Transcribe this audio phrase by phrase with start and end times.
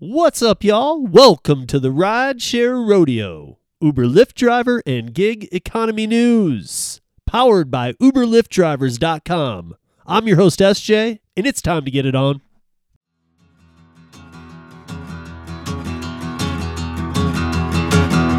[0.00, 1.04] What's up, y'all?
[1.04, 9.74] Welcome to the Rideshare Rodeo, Uber Lyft driver and gig economy news, powered by UberLyftDrivers.com.
[10.06, 12.40] I'm your host, SJ, and it's time to get it on.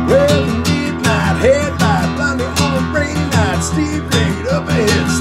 [0.08, 0.64] Well, on
[1.04, 2.00] night.
[4.14, 5.12] Laid up ahead,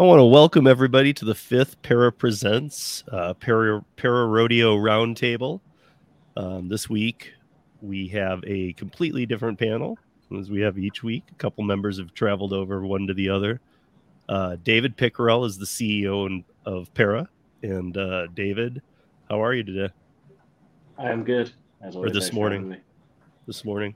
[0.00, 5.60] I want to welcome everybody to the fifth Para Presents uh, Para, Para Rodeo Roundtable.
[6.36, 7.32] Um, this week,
[7.80, 9.96] we have a completely different panel,
[10.36, 11.22] as we have each week.
[11.30, 13.60] A couple members have traveled over one to the other.
[14.28, 17.28] Uh, David Pickerel is the CEO and- of Para.
[17.62, 18.82] And uh, David,
[19.30, 19.92] how are you today?
[20.98, 21.52] I am good.
[21.80, 22.76] As always, this morning.
[23.46, 23.94] This morning,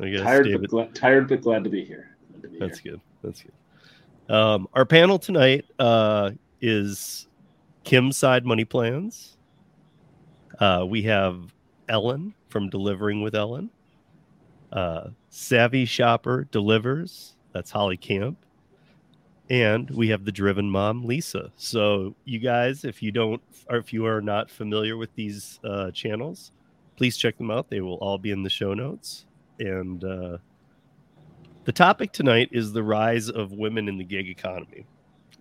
[0.00, 0.60] I guess Tired, David.
[0.62, 2.16] but glad, tired but glad to be here.
[2.42, 2.92] To be That's here.
[2.92, 3.00] good.
[3.22, 3.52] That's good.
[4.28, 6.30] Um, our panel tonight uh,
[6.60, 7.28] is
[7.84, 9.36] Kim Side Money Plans.
[10.58, 11.52] Uh, we have
[11.88, 13.70] Ellen from Delivering with Ellen.
[14.72, 17.34] Uh, Savvy Shopper Delivers.
[17.52, 18.38] That's Holly Camp.
[19.50, 21.52] And we have the Driven Mom, Lisa.
[21.56, 25.90] So, you guys, if you don't, or if you are not familiar with these uh,
[25.90, 26.50] channels,
[26.96, 27.68] please check them out.
[27.68, 29.26] They will all be in the show notes.
[29.58, 30.38] And uh,
[31.64, 34.86] the topic tonight is the rise of women in the gig economy.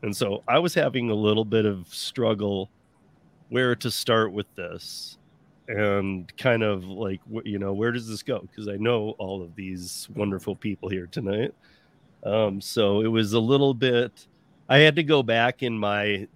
[0.01, 2.69] And so I was having a little bit of struggle
[3.49, 5.17] where to start with this
[5.67, 8.39] and kind of like, you know, where does this go?
[8.39, 11.53] Because I know all of these wonderful people here tonight.
[12.25, 14.27] Um, so it was a little bit,
[14.69, 16.27] I had to go back in my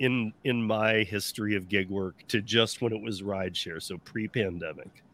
[0.00, 5.04] in in my history of gig work to just when it was rideshare so pre-pandemic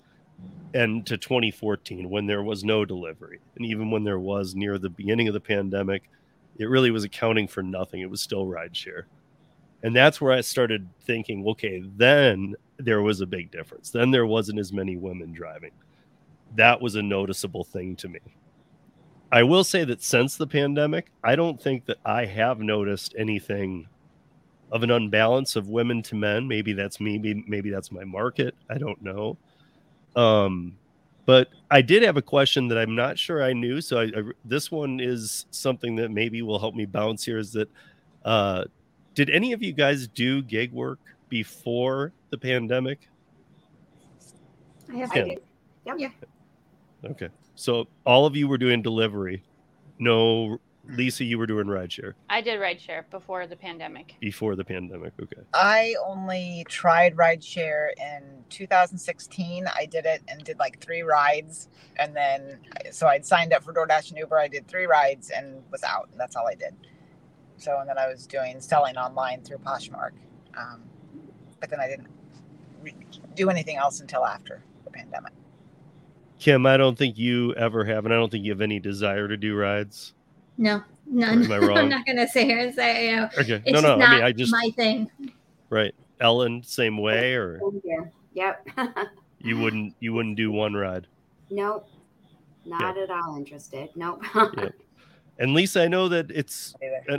[0.74, 3.40] and to 2014 when there was no delivery.
[3.56, 6.04] And even when there was near the beginning of the pandemic
[6.58, 8.02] it really was accounting for nothing.
[8.02, 9.04] It was still rideshare.
[9.82, 13.90] And that's where i started thinking okay then there was a big difference.
[13.90, 15.72] Then there wasn't as many women driving.
[16.56, 18.20] That was a noticeable thing to me.
[19.32, 23.88] I will say that since the pandemic i don't think that i have noticed anything
[24.72, 26.46] of an unbalance of women to men.
[26.46, 28.54] Maybe that's me maybe, maybe that's my market.
[28.68, 29.38] I don't know
[30.16, 30.76] um,
[31.26, 33.80] but I did have a question that I'm not sure I knew.
[33.80, 37.38] So I, I, this one is something that maybe will help me bounce here.
[37.38, 37.68] Is that
[38.24, 38.64] uh,
[39.14, 40.98] did any of you guys do gig work
[41.28, 43.08] before the pandemic?
[44.92, 45.28] I have Kim.
[45.28, 45.36] to.
[45.86, 45.96] Yep.
[45.98, 46.10] Yeah.
[47.04, 49.42] Okay, so all of you were doing delivery.
[49.98, 54.16] No, Lisa, you were doing rideshare I did rideshare before the pandemic.
[54.20, 55.12] before the pandemic.
[55.22, 59.66] Okay, I only tried rideshare in 2016.
[59.74, 61.68] I did it and did like three rides.
[61.96, 62.58] And then,
[62.90, 64.38] so I'd signed up for DoorDash and Uber.
[64.38, 66.08] I did three rides and was out.
[66.10, 66.74] And that's all I did.
[67.56, 70.12] So, and then I was doing selling online through Poshmark.
[70.56, 70.82] Um,
[71.60, 72.08] but then I didn't
[72.82, 72.96] re-
[73.34, 75.32] do anything else until after the pandemic.
[76.38, 79.28] Kim, I don't think you ever have, and I don't think you have any desire
[79.28, 80.14] to do rides.
[80.60, 81.52] No, no, Or am.
[81.52, 81.78] I wrong?
[81.78, 83.96] I'm not gonna sit here and say you know, Okay, it's no, no.
[83.96, 85.10] not I mean, I just my thing.
[85.70, 85.94] right.
[86.20, 88.04] Ellen, same way, or Yeah.
[88.34, 88.68] Yep.
[89.38, 91.06] you wouldn't you wouldn't do one ride.
[91.50, 91.88] nope.
[92.66, 93.88] Not at all interested.
[93.96, 94.22] Nope.
[94.34, 94.68] Yeah.
[95.38, 96.74] And Lisa, I know that it's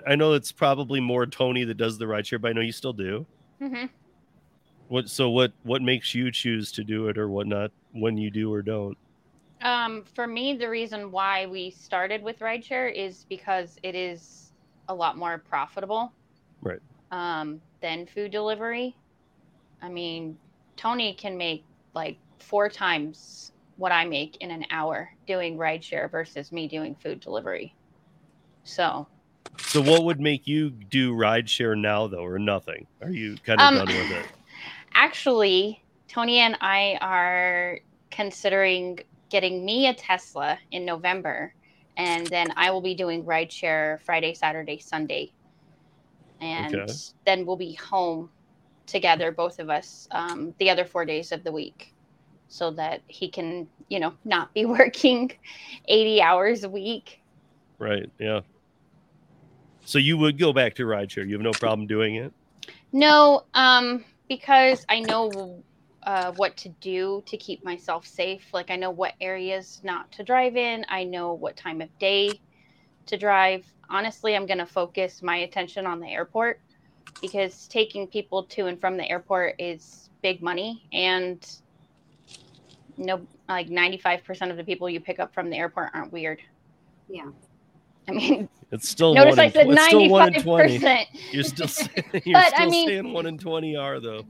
[0.05, 2.93] I know it's probably more Tony that does the rideshare, but I know you still
[2.93, 3.25] do.
[3.59, 3.85] hmm
[4.87, 8.53] What so what what makes you choose to do it or whatnot when you do
[8.53, 8.95] or don't?
[9.63, 14.51] Um, for me, the reason why we started with rideshare is because it is
[14.87, 16.11] a lot more profitable,
[16.61, 16.79] Right.
[17.11, 18.95] Um, than food delivery.
[19.81, 20.37] I mean,
[20.77, 21.63] Tony can make
[21.93, 27.19] like four times what I make in an hour doing rideshare versus me doing food
[27.19, 27.75] delivery.
[28.63, 29.07] So,
[29.57, 32.87] So what would make you do rideshare now though, or nothing?
[33.01, 34.25] Are you kind of Um, done with it?
[34.93, 37.79] actually, Tony and I are
[38.11, 38.99] considering
[39.31, 41.53] getting me a Tesla in November,
[41.97, 45.31] and then I will be doing rideshare Friday, Saturday, Sunday,
[46.41, 46.93] and Okay.
[47.25, 48.29] then we'll be home
[48.87, 51.93] together, both of us, um, the other four days of the week,
[52.49, 55.31] so that he can, you know, not be working
[55.87, 57.19] eighty hours a week.
[57.79, 58.09] Right.
[58.19, 58.41] Yeah.
[59.85, 61.27] So you would go back to rideshare.
[61.27, 62.33] You have no problem doing it.
[62.91, 65.63] No, um, because I know
[66.03, 68.43] uh, what to do to keep myself safe.
[68.53, 70.85] Like I know what areas not to drive in.
[70.89, 72.31] I know what time of day
[73.07, 73.65] to drive.
[73.89, 76.59] Honestly, I'm going to focus my attention on the airport
[77.21, 81.57] because taking people to and from the airport is big money and
[82.97, 83.19] no
[83.49, 86.41] like 95% of the people you pick up from the airport aren't weird.
[87.09, 87.29] Yeah.
[88.07, 90.79] I mean, It's still notice one I said tw- it's still one in 20.
[90.79, 91.05] 95%.
[91.31, 91.89] You're still saying,
[92.25, 94.23] you're But, I mean- saying one in 20 are though.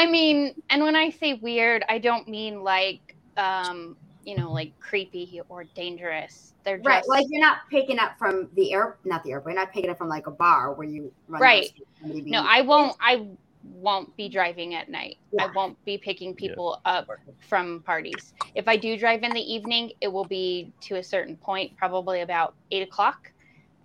[0.00, 4.78] I mean, and when I say weird, I don't mean like um, you know, like
[4.80, 6.54] creepy or dangerous.
[6.64, 7.06] They're just Right.
[7.08, 9.52] Like you're not picking up from the air, not the airport.
[9.54, 11.42] You're not picking up from like a bar where you run.
[11.42, 11.70] Right.
[11.78, 13.26] those- somebody being- No, I won't I
[13.74, 15.18] won't be driving at night.
[15.38, 17.06] I won't be picking people up
[17.40, 18.32] from parties.
[18.54, 22.22] If I do drive in the evening, it will be to a certain point, probably
[22.22, 23.30] about eight o'clock.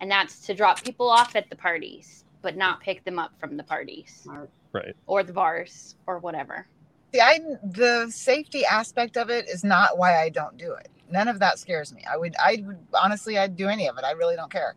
[0.00, 3.58] And that's to drop people off at the parties, but not pick them up from
[3.58, 4.50] the parties Smart.
[4.76, 4.96] Right.
[5.06, 6.66] or the bars or whatever.
[7.14, 10.88] See, I the safety aspect of it is not why I don't do it.
[11.10, 12.04] None of that scares me.
[12.10, 14.04] I would, I would honestly, I'd do any of it.
[14.04, 14.74] I really don't care.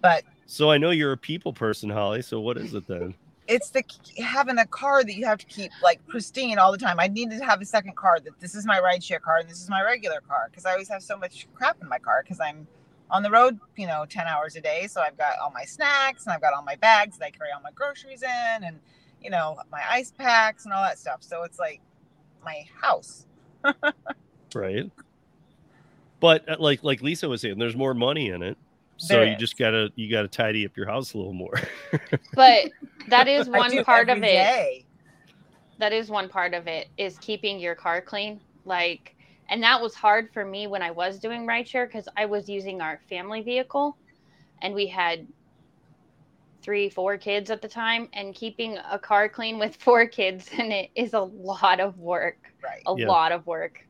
[0.00, 2.22] But So I know you're a people person, Holly.
[2.22, 3.14] So what is it then?
[3.48, 3.84] it's the
[4.22, 7.00] having a car that you have to keep like pristine all the time.
[7.00, 9.60] I need to have a second car that this is my rideshare car and this
[9.60, 12.40] is my regular car because I always have so much crap in my car because
[12.40, 12.66] I'm
[13.10, 14.86] on the road, you know, 10 hours a day.
[14.86, 17.50] So I've got all my snacks and I've got all my bags that I carry
[17.52, 18.78] all my groceries in and,
[19.22, 21.22] you know, my ice packs and all that stuff.
[21.22, 21.80] So it's like
[22.44, 23.26] my house.
[24.54, 24.90] right?
[26.20, 28.58] But uh, like like Lisa was saying, there's more money in it,
[28.96, 29.38] so There you is.
[29.38, 31.54] just gotta you gotta tidy up your house a little more.
[32.34, 32.70] But
[33.08, 34.22] that is one part of it.
[34.22, 34.84] day.
[35.78, 39.16] that is one part of it is keeping your car clean like
[39.48, 42.80] and that was hard for me when i was doing rideshare because i was using
[42.82, 43.96] our family vehicle
[44.60, 45.26] and we had
[46.62, 50.72] three four kids at the time and keeping a car clean with four kids in
[50.72, 52.82] it is a lot of work Right.
[52.86, 53.06] a Yeah.
[53.06, 53.80] lot of work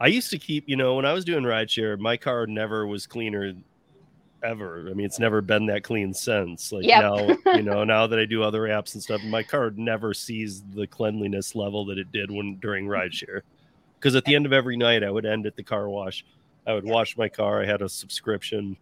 [0.00, 3.06] I used to keep, you know, when I was doing rideshare, my car never was
[3.06, 3.52] cleaner
[4.42, 4.88] ever.
[4.90, 6.72] I mean, it's never been that clean since.
[6.72, 7.00] Like Yep.
[7.00, 10.62] now, you know, now that I do other apps and stuff, my car never sees
[10.74, 13.42] the cleanliness level that it did when during rideshare.
[14.00, 16.24] Because at the end of every night, I would end at the car wash.
[16.66, 17.62] I would wash my car.
[17.62, 18.78] I had a subscription,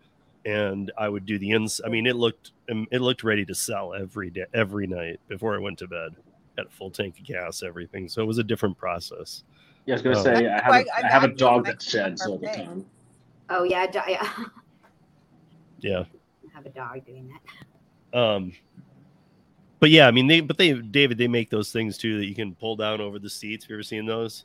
[0.48, 1.80] and I would do the ins.
[1.84, 5.54] I mean, it looked um, it looked ready to sell every day, every night before
[5.54, 6.14] I went to bed.
[6.56, 8.08] Had a full tank of gas, everything.
[8.08, 9.44] So it was a different process.
[9.86, 10.22] Yeah, I was gonna Oh.
[10.24, 12.84] say I have, why a, I I have a dog that sheds all the time.
[13.50, 14.32] Oh yeah, do- yeah.
[15.80, 16.04] Yeah.
[16.44, 17.30] I have a dog doing
[18.12, 18.18] that.
[18.18, 18.52] Um,
[19.80, 22.34] but yeah, I mean, they, but they, David, they make those things too that you
[22.34, 23.64] can pull down over the seats.
[23.64, 24.44] Have you ever seen those?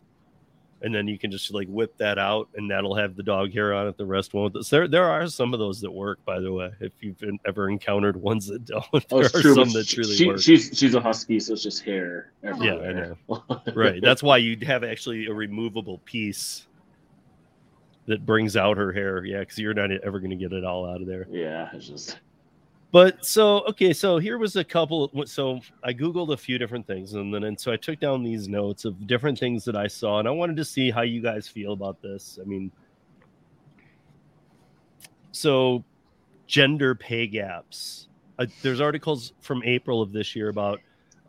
[0.84, 3.74] And then you can just like whip that out, and that'll have the dog hair
[3.74, 3.96] on it.
[3.98, 4.66] The rest won't.
[4.66, 6.72] So there, there are some of those that work, by the way.
[6.82, 9.56] If you've been, ever encountered ones that don't, Oh, there it's are true.
[9.56, 10.42] some that truly she- work.
[10.42, 13.18] she's she's a husky, so it's just hair Yeah, I everywhere.
[13.76, 14.02] right.
[14.02, 16.68] That's why you have actually a removable piece
[18.08, 19.24] that brings out her hair.
[19.24, 21.26] Yeah, because you're not ever going to get it all out of there.
[21.32, 22.20] yeah, it's just
[22.94, 25.12] But so okay, so here was a couple.
[25.26, 28.48] So I googled a few different things, and then and so I took down these
[28.48, 31.48] notes of different things that I saw, and I wanted to see how you guys
[31.48, 32.38] feel about this.
[32.40, 32.72] I mean,
[35.32, 35.84] so
[36.46, 38.10] gender pay gaps.
[38.38, 40.80] Uh, there's articles from April of this year about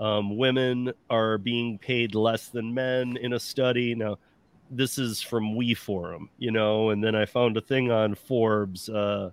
[0.00, 3.94] um, women are being paid less than men in a study.
[3.94, 4.18] Now,
[4.70, 8.90] this is from We Forum, you know, and then I found a thing on Forbes.
[8.90, 9.30] Uh,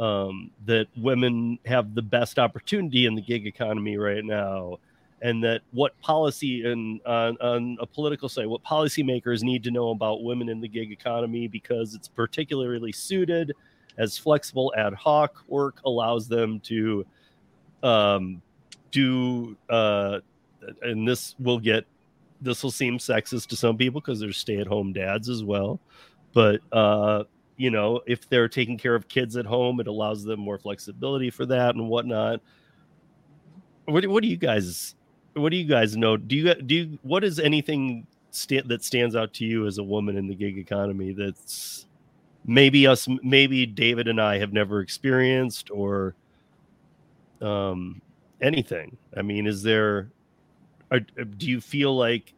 [0.00, 4.78] um, that women have the best opportunity in the gig economy right now,
[5.20, 9.90] and that what policy and on, on a political side, what policymakers need to know
[9.90, 13.52] about women in the gig economy because it's particularly suited
[13.98, 17.04] as flexible ad hoc work allows them to
[17.82, 18.40] um,
[18.90, 20.20] do, uh,
[20.82, 21.84] and this will get
[22.40, 25.78] this will seem sexist to some people because there's stay-at-home dads as well,
[26.32, 27.24] but uh,
[27.60, 31.28] you know, if they're taking care of kids at home, it allows them more flexibility
[31.28, 32.40] for that and whatnot.
[33.84, 34.94] What, what do you guys,
[35.34, 36.16] what do you guys know?
[36.16, 38.06] Do you do you, what is anything
[38.64, 41.84] that stands out to you as a woman in the gig economy that's
[42.46, 46.14] maybe us, maybe David and I have never experienced or
[47.42, 48.00] um,
[48.40, 48.96] anything?
[49.14, 50.08] I mean, is there,
[50.90, 52.32] are, do you feel like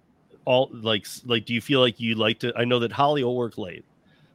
[0.46, 2.52] all like like do you feel like you like to?
[2.56, 3.84] I know that Holly will work late.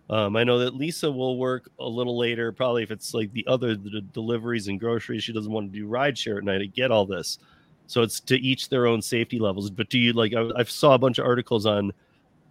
[0.10, 3.46] Um, I know that Lisa will work a little later, probably if it's like the
[3.48, 5.24] other the deliveries and groceries.
[5.24, 6.62] She doesn't want to do rideshare at night.
[6.62, 7.40] I get all this,
[7.88, 9.70] so it's to each their own safety levels.
[9.70, 10.34] But do you like?
[10.34, 11.92] I, I saw a bunch of articles on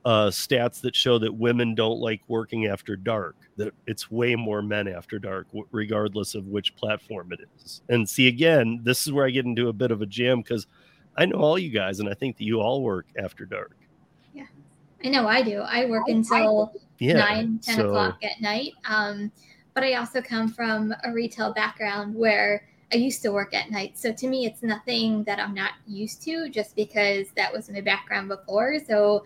[0.05, 3.37] uh, stats that show that women don't like working after dark.
[3.57, 7.81] That it's way more men after dark, regardless of which platform it is.
[7.89, 10.67] And see, again, this is where I get into a bit of a jam because
[11.17, 13.77] I know all you guys, and I think that you all work after dark.
[15.07, 15.61] I know I do.
[15.61, 17.15] I work I- I- until Yeah.
[17.15, 18.73] nine, 10 so- o'clock at night.
[18.85, 19.31] Um,
[19.73, 23.99] but I also come from a retail background where I used to work at night.
[23.99, 27.81] So to me, it's nothing that I'm not used to just because that was my
[27.81, 28.79] background before.
[28.81, 29.25] So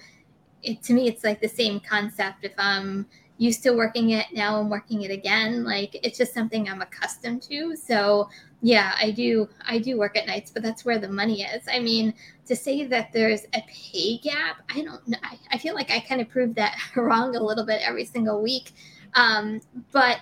[0.63, 2.45] it, to me, it's like the same concept.
[2.45, 3.07] If I'm
[3.39, 5.65] used to working it, now I'm working it again.
[5.65, 7.75] Like it's just something I'm accustomed to.
[7.77, 8.29] So
[8.63, 9.49] yeah, I do.
[9.67, 11.63] I do work at nights, but that's where the money is.
[11.73, 12.13] I mean,
[12.47, 15.19] to say that there's a pay gap, I don't know.
[15.23, 18.43] I, I feel like I kind of prove that wrong a little bit every single
[18.43, 18.73] week.
[19.15, 19.61] Um,
[19.93, 20.19] but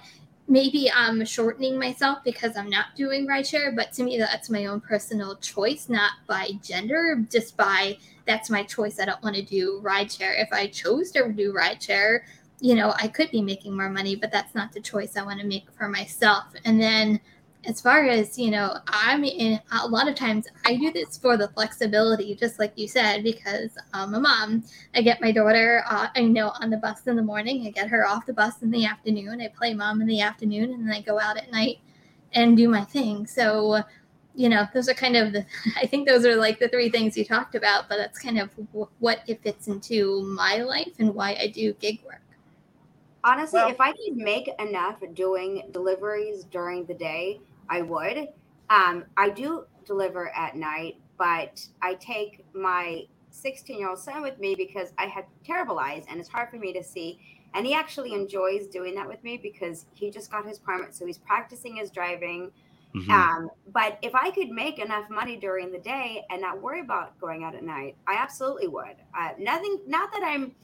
[0.47, 3.75] maybe I'm shortening myself because I'm not doing rideshare.
[3.75, 8.63] But to me, that's my own personal choice, not by gender, just by that's my
[8.63, 9.01] choice.
[9.01, 10.41] I don't want to do rideshare.
[10.41, 12.21] If I chose to do rideshare,
[12.61, 15.41] you know, I could be making more money, but that's not the choice I want
[15.41, 16.45] to make for myself.
[16.65, 17.21] And then
[17.67, 21.37] as far as you know i'm in a lot of times i do this for
[21.37, 24.63] the flexibility just like you said because i'm a mom.
[24.95, 27.67] I get my daughter uh, i know on the bus in the morning.
[27.67, 29.41] I get her off the bus in the afternoon.
[29.41, 31.79] I play mom in the afternoon and then i go out at night
[32.33, 33.27] and do my thing.
[33.27, 33.83] So
[34.35, 35.45] you know those are kind of the
[35.77, 38.55] i think those are like the three things you talked about but that's kind of
[38.69, 42.23] w- what it fits into my life and why i do gig work.
[43.25, 48.29] Honestly, Well- if I could make enough doing deliveries during the day, I would.
[48.71, 54.39] Um, I do deliver at night, but I take my 16 year old son with
[54.39, 57.19] me because I have terrible eyes and it's hard for me to see.
[57.55, 60.95] And he actually enjoys doing that with me because he just got his permit.
[60.95, 62.51] So he's practicing his driving.
[62.95, 63.11] Mhm.
[63.11, 67.19] Um, but if I could make enough money during the day and not worry about
[67.21, 68.97] going out at night, I absolutely would.
[69.15, 70.55] Uh, nothing, not that I'm,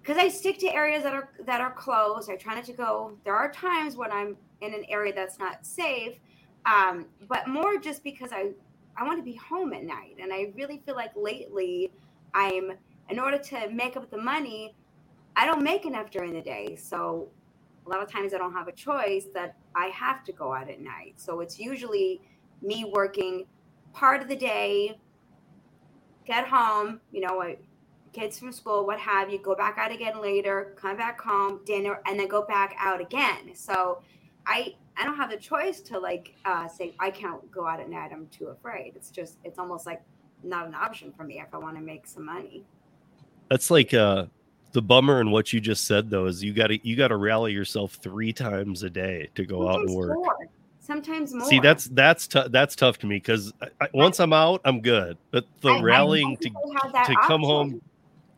[0.00, 2.30] because I stick to areas that are that are closed.
[2.30, 3.18] I try not to go.
[3.24, 6.18] There are times when I'm in an area that's not safe,
[6.66, 8.52] um, but more just because I
[8.96, 11.92] I want to be home at night, and I really feel like lately
[12.34, 12.72] I'm
[13.08, 14.74] in order to make up the money,
[15.36, 17.28] I don't make enough during the day, so
[17.86, 20.68] a lot of times I don't have a choice that I have to go out
[20.68, 21.14] at night.
[21.16, 22.20] So it's usually
[22.60, 23.46] me working
[23.94, 24.98] part of the day,
[26.26, 27.56] get home, you know,
[28.12, 32.00] kids from school, what have you, go back out again later, come back home, dinner,
[32.06, 33.54] and then go back out again.
[33.54, 34.02] So
[34.48, 37.88] I I don't have the choice to like uh, say I can't go out at
[37.88, 38.10] night.
[38.12, 38.94] I'm too afraid.
[38.96, 40.02] It's just it's almost like
[40.42, 42.64] not an option for me if I want to make some money.
[43.50, 44.26] That's like uh
[44.72, 47.16] the bummer in what you just said though is you got to you got to
[47.16, 50.14] rally yourself three times a day to go out and work.
[50.14, 50.36] more.
[50.80, 51.46] Sometimes more.
[51.46, 53.52] See, that's that's tou- that's tough to me because
[53.92, 55.18] once I'm out, I'm good.
[55.30, 56.50] But the I- rallying to
[56.82, 57.80] I that to come home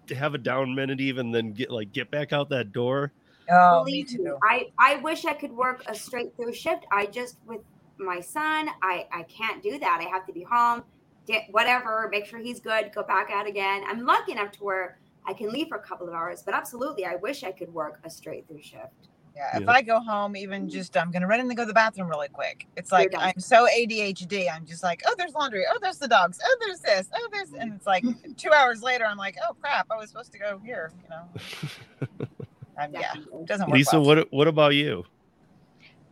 [0.08, 3.12] to have a down minute even then get like get back out that door.
[3.50, 4.38] Oh, me Believe me, too.
[4.42, 6.86] I, I wish I could work a straight through shift.
[6.92, 7.60] I just with
[7.98, 9.98] my son, I, I can't do that.
[10.00, 10.82] I have to be home,
[11.26, 13.82] di- whatever, make sure he's good, go back out again.
[13.86, 17.04] I'm lucky enough to where I can leave for a couple of hours, but absolutely,
[17.04, 19.08] I wish I could work a straight through shift.
[19.36, 19.70] Yeah, if Yeah.
[19.70, 20.70] I go home, even mm-hmm.
[20.70, 22.66] just I'm gonna run in and go to the bathroom really quick.
[22.76, 23.14] It's like.
[23.16, 24.48] I'm so ADHD.
[24.52, 25.64] I'm just like, oh, there's laundry.
[25.70, 26.40] Oh, there's the dogs.
[26.44, 27.08] Oh, there's this.
[27.14, 28.04] Oh, there's, and it's like
[28.36, 30.92] two hours later, I'm like, oh crap, I was supposed to go here.
[31.04, 32.26] You know,
[32.84, 33.76] um, yeah, it doesn't work.
[33.76, 34.16] Lisa, well.
[34.16, 35.04] what what about you?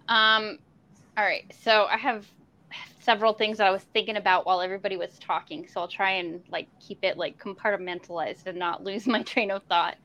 [0.08, 0.58] Um,
[1.16, 1.52] all right.
[1.62, 2.26] So I have
[3.00, 5.66] several things that I was thinking about while everybody was talking.
[5.66, 9.62] So I'll try and like keep it like compartmentalized and not lose my train of
[9.64, 9.96] thought.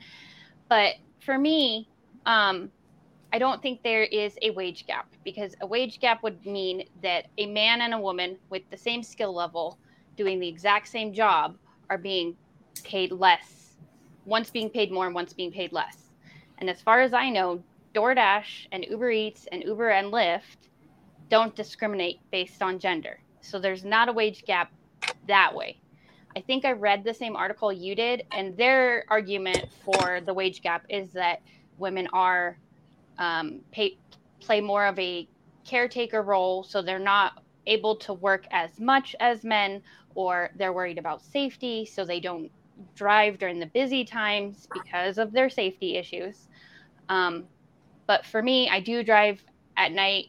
[0.69, 1.89] But for me,
[2.25, 2.71] um,
[3.33, 7.25] I don't think there is a wage gap because a wage gap would mean that
[7.37, 9.77] a man and a woman with the same skill level
[10.15, 11.57] doing the exact same job
[11.89, 12.35] are being
[12.83, 13.75] paid less.
[14.25, 16.02] Once being paid more and once being paid less.
[16.63, 17.61] And as far as I know,
[17.93, 20.69] DoorDash and Uber Eats and Uber and Lyft
[21.27, 23.19] don't discriminate based on gender.
[23.41, 24.71] So there's not a wage gap
[25.27, 25.81] that way.
[26.37, 30.61] I think I read the same article you did, and their argument for the wage
[30.61, 31.41] gap is that
[31.79, 32.57] women are
[33.17, 33.97] um, pay,
[34.39, 35.27] play more of a
[35.65, 39.83] caretaker role, so they're not able to work as much as men,
[40.15, 42.49] or they're worried about safety, so they don't
[42.95, 46.47] drive during the busy times because of their safety issues.
[47.09, 47.45] Um,
[48.07, 49.41] but for me, I do drive
[49.77, 50.27] at night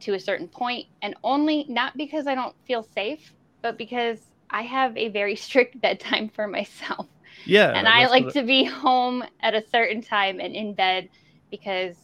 [0.00, 3.32] to a certain point, and only not because I don't feel safe,
[3.62, 4.18] but because
[4.50, 7.06] I have a very strict bedtime for myself.
[7.44, 11.08] Yeah, and I like to be home at a certain time and in bed
[11.50, 11.96] because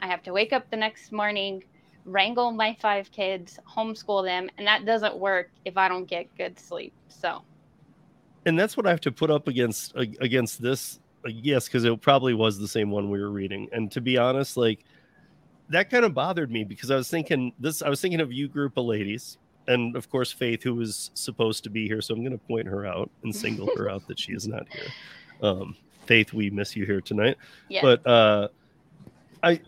[0.00, 1.64] I have to wake up the next morning,
[2.04, 6.58] wrangle my five kids, homeschool them, and that doesn't work if I don't get good
[6.60, 6.92] sleep.
[7.08, 7.42] So,
[8.46, 11.00] and that's what I have to put up against against this.
[11.32, 13.68] Yes, because it probably was the same one we were reading.
[13.72, 14.84] And to be honest, like
[15.68, 17.82] that kind of bothered me because I was thinking this.
[17.82, 21.64] I was thinking of you group of ladies, and of course Faith, who was supposed
[21.64, 24.18] to be here, so I'm going to point her out and single her out that
[24.18, 24.88] she is not here.
[25.42, 27.36] Um, Faith, we miss you here tonight.
[27.68, 27.82] Yeah.
[27.82, 28.48] But uh,
[29.42, 29.60] I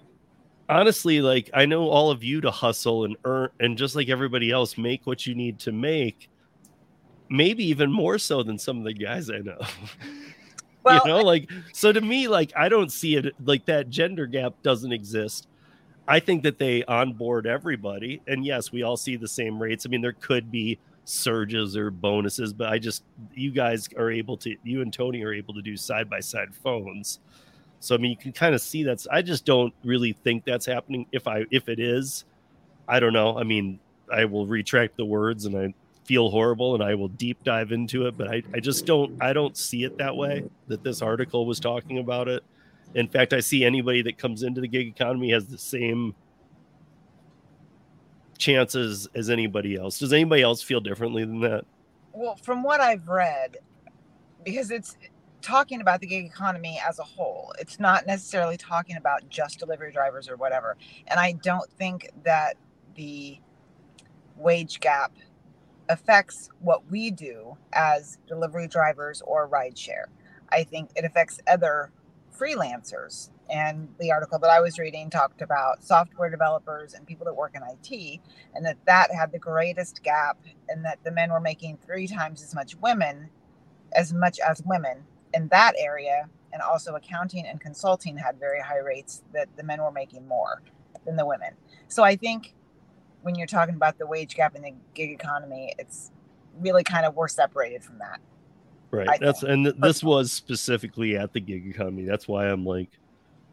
[0.68, 4.50] honestly like I know all of you to hustle and earn, and just like everybody
[4.50, 6.28] else, make what you need to make.
[7.28, 9.60] Maybe even more so than some of the guys I know.
[10.84, 14.26] Well, you know, like so to me, like I don't see it like that gender
[14.26, 15.46] gap doesn't exist.
[16.08, 19.84] I think that they onboard everybody, and yes, we all see the same rates.
[19.84, 24.36] I mean, there could be surges or bonuses, but I just you guys are able
[24.38, 27.20] to you and Tony are able to do side by side phones.
[27.80, 29.06] So I mean, you can kind of see that's.
[29.08, 31.06] I just don't really think that's happening.
[31.12, 32.24] If I if it is,
[32.88, 33.38] I don't know.
[33.38, 33.80] I mean,
[34.12, 35.74] I will retract the words, and I
[36.10, 38.16] feel horrible, and I will deep dive into it.
[38.16, 40.42] But I I just don't I don't see it that way.
[40.66, 42.42] That this article was talking about it.
[42.96, 46.16] In fact, I see anybody that comes into the gig economy has the same
[48.38, 50.00] chances as anybody else.
[50.00, 51.64] Does anybody else feel differently than that?
[52.12, 53.58] well, from what I've read,
[54.44, 54.96] because it's
[55.42, 59.92] talking about the gig economy as a whole, it's not necessarily talking about just delivery
[59.92, 60.76] drivers or whatever.
[61.06, 62.56] And I don't think that
[62.96, 63.38] the
[64.36, 65.12] wage gap
[65.90, 70.04] affects what we do as delivery drivers or rideshare.
[70.48, 71.92] I think it affects other
[72.38, 73.30] freelancers.
[73.50, 77.56] And the article that I was reading talked about software developers and people that work
[77.56, 78.20] in IT,
[78.54, 82.42] and that that had the greatest gap, and that the men were making three times
[82.42, 83.28] as much women,
[83.92, 85.02] as much as women
[85.34, 86.28] in that area.
[86.52, 90.62] And also accounting and consulting had very high rates that the men were making more
[91.04, 91.54] than the women.
[91.86, 92.54] So I think
[93.22, 96.10] when you're talking about the wage gap in the gig economy, it's
[96.60, 98.20] really kind of we're separated from that.
[98.90, 99.08] Right.
[99.08, 102.04] I That's think, and th- this was specifically at the gig economy.
[102.04, 102.88] That's why I'm like,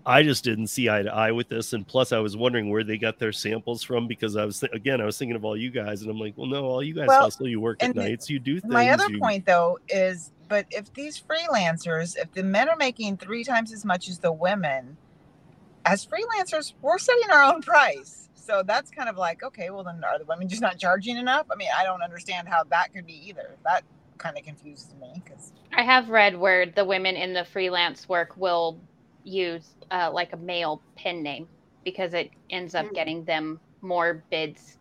[0.05, 1.73] I just didn't see eye to eye with this.
[1.73, 4.71] And plus, I was wondering where they got their samples from because I was th-
[4.71, 6.93] again, I was thinking of all you guys, and I'm like, well, no, all you
[6.93, 7.47] guys Well, hustle.
[7.47, 8.29] You work at the- nights.
[8.29, 8.73] You do things.
[8.73, 13.17] My other you, point, though, is but if these freelancers, if the men are making
[13.17, 14.95] three times as much as the women,
[15.85, 18.26] as freelancers, we're setting our own price.
[18.47, 21.47] So that's kind of like, okay, well, then are the women just not charging enough?
[21.51, 23.49] I mean, I don't understand how that could be either.
[23.65, 23.83] That
[24.17, 28.37] kind of confuses me because I have read where the women in the freelance work
[28.37, 28.79] will
[29.25, 31.49] use uh, like a male pen name
[31.83, 32.95] because it ends up Mm.
[32.95, 34.77] getting them more bids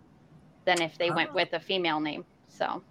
[0.65, 1.35] than if they went Ah.
[1.35, 2.25] with a female name.
[2.49, 2.83] So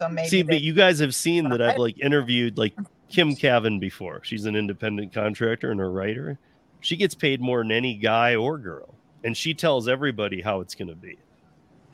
[0.00, 2.74] so maybe see, they, but you guys have seen that I've like interviewed like
[3.08, 4.20] Kim Kavin before.
[4.24, 6.40] She's an independent contractor and a writer.
[6.80, 10.74] She gets paid more than any guy or girl, and she tells everybody how it's
[10.74, 11.18] going to be.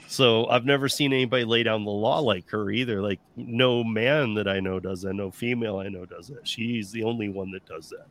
[0.06, 3.02] So I've never seen anybody lay down the law like her either.
[3.02, 5.12] Like no man that I know does that.
[5.12, 6.48] No female I know does that.
[6.48, 8.06] She's the only one that does that.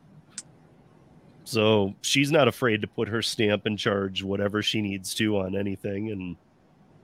[1.48, 5.56] So she's not afraid to put her stamp and charge whatever she needs to on
[5.56, 6.36] anything, and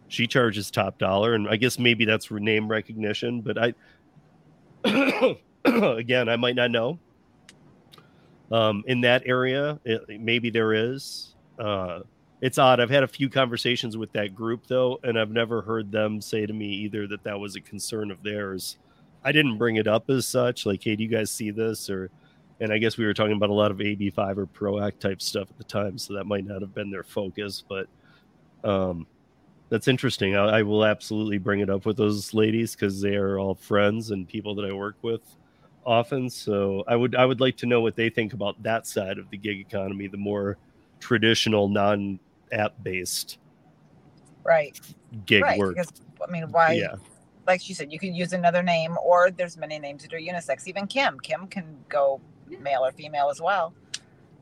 [0.08, 1.32] she charges top dollar.
[1.32, 3.74] And I guess maybe that's name recognition, but I,
[5.64, 6.98] again, I might not know.
[8.52, 11.33] Um, in that area, it, maybe there is.
[11.58, 12.00] Uh,
[12.40, 12.80] it's odd.
[12.80, 16.46] I've had a few conversations with that group though, and I've never heard them say
[16.46, 18.76] to me either that that was a concern of theirs.
[19.24, 20.66] I didn't bring it up as such.
[20.66, 21.88] Like, hey, do you guys see this?
[21.88, 22.10] Or,
[22.60, 25.22] and I guess we were talking about a lot of AB5 or PRO Act type
[25.22, 27.64] stuff at the time, so that might not have been their focus.
[27.66, 27.88] But
[28.62, 29.06] um,
[29.70, 30.36] that's interesting.
[30.36, 34.10] I, I will absolutely bring it up with those ladies because they are all friends
[34.10, 35.22] and people that I work with
[35.86, 36.28] often.
[36.28, 39.30] So I would I would like to know what they think about that side of
[39.30, 40.58] the gig economy, the more
[41.04, 42.18] traditional non
[42.50, 43.36] app based
[44.42, 44.80] right,
[45.26, 45.58] gig right.
[45.58, 45.76] work.
[45.76, 45.92] Because
[46.26, 46.72] I mean, why?
[46.72, 46.96] yeah.
[47.46, 50.66] Like she said, you could use another name, or there's many names that are unisex.
[50.66, 52.22] Even Kim, Kim can go
[52.58, 53.74] male or female as well.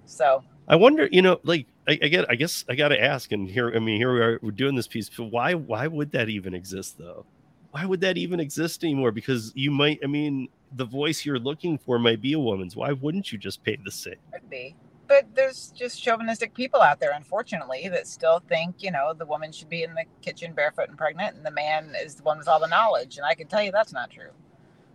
[0.05, 3.33] So I wonder, you know, like I, I get, I guess I got to ask,
[3.33, 5.09] and here, I mean, here we are, we're doing this piece.
[5.09, 7.27] But why, why would that even exist, though?
[7.72, 9.11] Why would that even exist anymore?
[9.11, 12.77] Because you might, I mean, the voice you're looking for might be a woman's.
[12.77, 14.14] Why wouldn't you just pay the same?
[14.33, 14.77] could be.
[15.09, 19.53] But there's just chauvinistic people out there, unfortunately, that still think, you know, the woman
[19.53, 22.49] should be in the kitchen barefoot and pregnant, and the man is the one with
[22.49, 23.17] all the knowledge.
[23.17, 24.31] And I can tell you that's not true.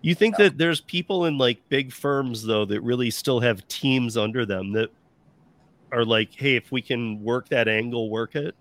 [0.01, 3.67] You think So- that there's people in like big firms though that really still have
[3.67, 4.89] teams under them that
[5.91, 8.55] are like, hey, if we can work that angle, work it.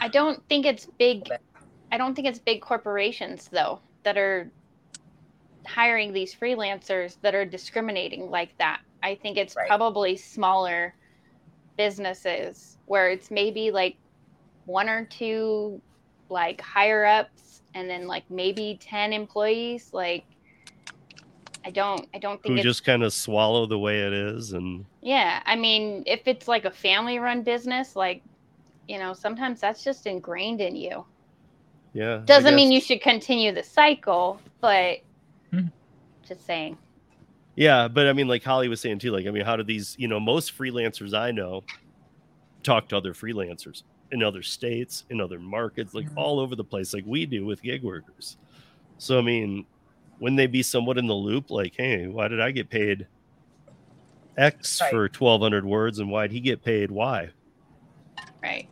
[0.00, 1.28] I don't think it's big.
[1.90, 4.50] I don't think it's big corporations though that are
[5.66, 8.80] hiring these freelancers that are discriminating like that.
[9.02, 9.66] I think it's Right.
[9.66, 10.94] probably smaller
[11.76, 13.96] businesses where it's maybe like
[14.66, 15.80] one or two
[16.28, 20.24] like higher ups and then like maybe 10 employees like
[21.64, 24.52] I don't I don't think Who it's just kind of swallow the way it is,
[24.52, 28.22] and yeah, I mean, if it's like a family run business, like
[28.86, 31.04] you know, sometimes that's just ingrained in you.
[31.92, 32.22] Yeah.
[32.24, 34.98] Doesn't mean you should continue the cycle, but.
[36.28, 36.76] Just saying.
[37.56, 39.96] Yeah, but I mean, like Holly was saying too, like, I mean, how do these,
[39.98, 41.64] you know, most freelancers I know
[42.62, 46.16] talk to other freelancers in other states, in other markets, like Mhm.
[46.16, 48.36] all over the place, like we do with gig workers.
[48.98, 49.66] So, I mean,
[50.20, 51.50] wouldn't they be somewhat in the loop?
[51.50, 53.06] Like, hey, why did I get paid
[54.36, 54.90] X Right.
[54.90, 57.28] for 1,200 words and why'd he get paid Y?
[58.42, 58.68] Right.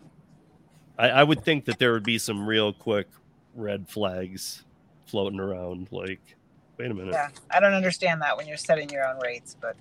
[0.99, 3.09] I, I would think that there would be some real quick
[3.55, 4.65] red flags
[5.07, 5.89] floating around.
[5.91, 6.36] Like,
[6.79, 7.13] wait a minute.
[7.13, 9.77] Yeah, I don't understand that when you're setting your own rates, but,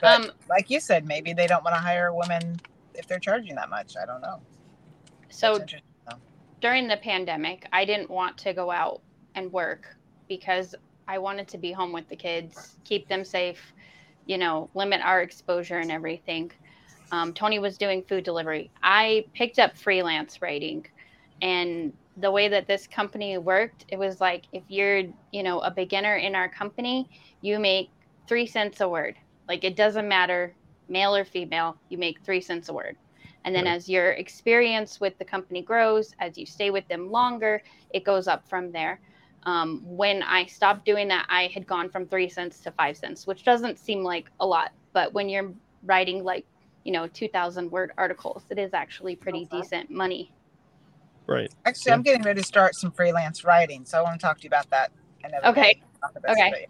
[0.00, 2.60] but Um, like you said, maybe they don't want to hire women
[2.94, 3.94] if they're charging that much.
[4.00, 4.40] I don't know.
[5.28, 5.88] so That's interesting.
[6.08, 6.16] though.
[6.60, 9.00] during the pandemic, I didn't want to go out
[9.34, 9.96] and work
[10.28, 10.74] because
[11.08, 13.72] I wanted to be home with the kids, keep them safe,
[14.26, 16.52] you know, limit our exposure and everything.
[17.12, 18.70] Um, Tony was doing food delivery.
[18.82, 20.86] I picked up freelance writing,
[21.42, 25.02] and the way that this company worked, it was like if you're,
[25.32, 27.92] you know, a beginner in our company, you make
[28.28, 29.16] three cents a word.
[29.48, 30.56] Like it doesn't matter,
[30.88, 32.96] male or female, you make three cents a word.
[33.44, 33.68] And then Right.
[33.68, 38.28] as your experience with the company grows, as you stay with them longer, it goes
[38.28, 39.00] up from there.
[39.44, 43.26] Um, when I stopped doing that, I had gone from three cents to five cents,
[43.26, 44.70] which doesn't seem like a lot.
[44.92, 46.46] But when you're writing like,
[46.84, 49.50] you know, 2,000 word articles, it is actually pretty Okay.
[49.50, 50.34] decent money.
[51.30, 51.50] Right.
[51.64, 51.94] Actually, Yeah.
[51.94, 54.48] I'm getting ready to start some freelance writing, so I want to talk to you
[54.48, 54.90] about that.
[55.44, 55.74] Okay.
[55.74, 55.82] day.
[56.00, 56.66] Talk about Okay.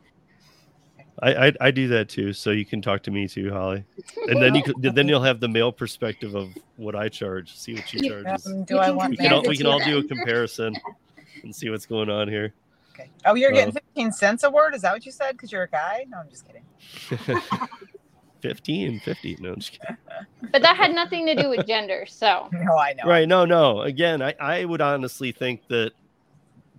[1.22, 3.84] I, I I do that too, so you can talk to me too, Holly,
[4.28, 7.54] and then you could, then you'll have the male perspective of what I charge.
[7.56, 8.46] See what she You- charges.
[8.46, 10.74] Um, do You I can want We can all, we can all do a comparison
[11.42, 12.54] and see what's going on here.
[12.94, 13.10] Okay.
[13.26, 14.74] Oh, you're getting Uh, 15 cents a word?
[14.74, 15.32] Is that what you said?
[15.32, 16.06] Because you're a guy?
[16.08, 17.42] No, I'm just kidding.
[18.40, 19.36] 15, 50.
[19.40, 19.96] No, I'm just kidding.
[20.52, 22.06] But that had nothing to do with gender.
[22.08, 23.04] So, No, I know.
[23.08, 23.28] Right.
[23.28, 23.82] No, no.
[23.82, 25.92] Again, I, I would honestly think that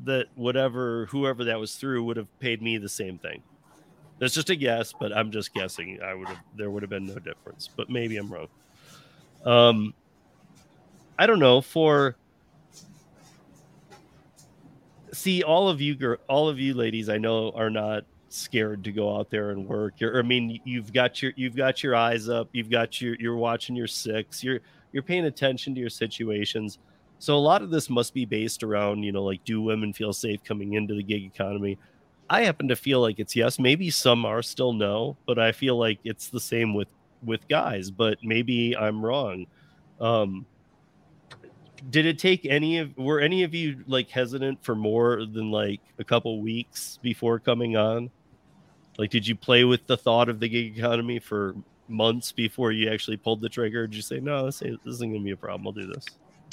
[0.04, 3.43] that whatever whoever that was through would have paid me the same thing.
[4.19, 6.00] That's just a guess, but I'm just guessing.
[6.04, 8.47] I would have there would have been no difference, but maybe I'm wrong.
[9.45, 9.93] Um
[11.19, 12.15] I don't know for
[15.13, 18.91] see all of you gir- all of you ladies I know are not scared to
[18.91, 19.96] go out there and work.
[19.98, 22.50] You're, I mean, you've got your you've got your eyes up.
[22.54, 24.44] You've got your you're watching your six.
[24.44, 24.60] You're
[24.91, 26.80] you're paying attention to your situations.
[27.20, 30.13] So a lot of this must be based around, you know, like do women feel
[30.13, 31.78] safe coming into the gig economy?
[32.30, 33.60] I happen to feel like it's yes.
[33.60, 36.88] Maybe some are still no, but I feel like it's the same with
[37.24, 37.91] with guys.
[37.91, 39.46] But maybe I'm wrong.
[40.00, 40.46] Um,
[41.89, 45.82] did it take any of were any of you like hesitant for more than like
[46.00, 48.10] a couple weeks before coming on?
[49.01, 51.55] Like, did you play with the thought of the gig economy for
[51.87, 53.87] months before you actually pulled the trigger?
[53.87, 54.45] Did you say no?
[54.45, 55.65] This, this isn't gonna be a problem.
[55.65, 56.05] I'll do this.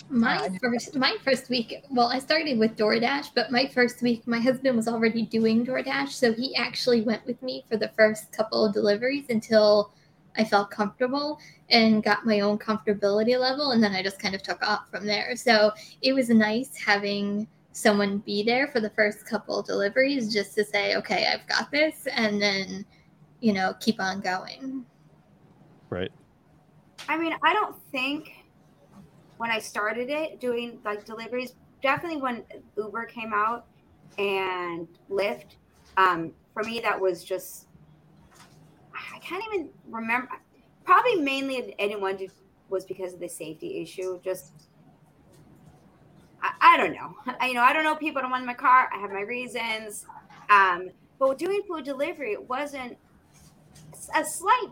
[0.09, 1.75] My first, my first week.
[1.91, 6.09] Well, I started with DoorDash, but my first week, my husband was already doing DoorDash,
[6.09, 9.93] so he actually went with me for the first couple of deliveries until
[10.39, 14.43] I felt comfortable and got my own comfortability level, and then I just kind of
[14.43, 15.37] took off from there.
[15.37, 17.47] So it was nice having
[17.79, 22.07] someone be there for the first couple deliveries, just to say, okay, I've got this,
[22.11, 22.85] and then
[23.41, 24.85] you know keep on going.
[25.91, 26.11] Right.
[27.09, 28.45] I mean, I don't think
[29.37, 32.45] when I started it doing like deliveries, definitely when
[32.77, 33.67] Uber came out
[34.19, 35.57] and Lyft,
[35.97, 37.69] um, for me that was just
[39.15, 40.29] I can't even remember.
[40.85, 42.33] Probably mainly anyone did,
[42.71, 44.21] was because of the safety issue.
[44.23, 44.68] Just
[46.43, 47.17] I, I don't know.
[47.41, 48.89] I, you know, I don't know people don't want my car.
[48.95, 50.07] I have my reasons.
[50.51, 52.97] Um, but doing food delivery, it wasn't
[54.15, 54.69] a slight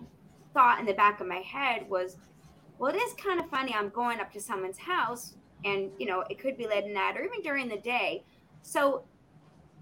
[0.54, 2.16] thought in the back of my head was,
[2.78, 3.74] well, it is kind of funny.
[3.74, 7.16] I'm going up to someone's house, and you know, it could be late at night
[7.16, 8.24] or even during the day.
[8.62, 9.04] So,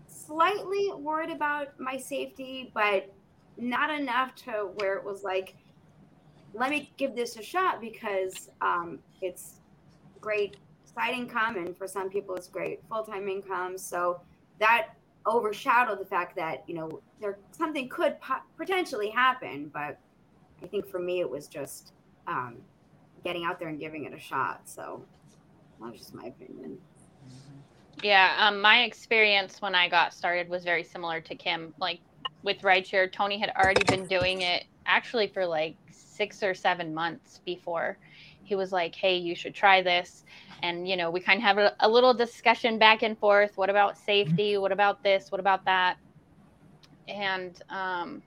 [0.07, 3.12] slightly worried about my safety, but
[3.57, 5.57] not enough to where it was like,
[6.55, 9.61] let me give this a shot because um, it's
[10.20, 10.57] great
[10.94, 13.78] side income, and for some people, it's great full time income.
[13.78, 14.20] So
[14.59, 14.88] that
[15.26, 19.98] overshadowed the fact that you know there something could po- potentially happen, but
[20.62, 21.92] I think for me it was just
[22.26, 22.59] um,
[23.24, 24.62] getting out there and giving it a shot.
[24.64, 25.04] So
[25.80, 26.78] that was just my opinion.
[28.02, 31.74] yeah, um, my experience when I got started was very similar to Kim.
[31.80, 32.00] Like
[32.42, 37.40] with rideshare, Tony had already been doing it actually for like six or seven months
[37.44, 37.98] before.
[38.42, 40.24] He was like, hey, you should try this.
[40.64, 43.59] And, you know, we kind of have a, a little discussion back and forth.
[43.59, 44.57] What about safety?
[44.57, 45.31] What about this?
[45.31, 45.98] What about that?
[47.07, 48.22] And um,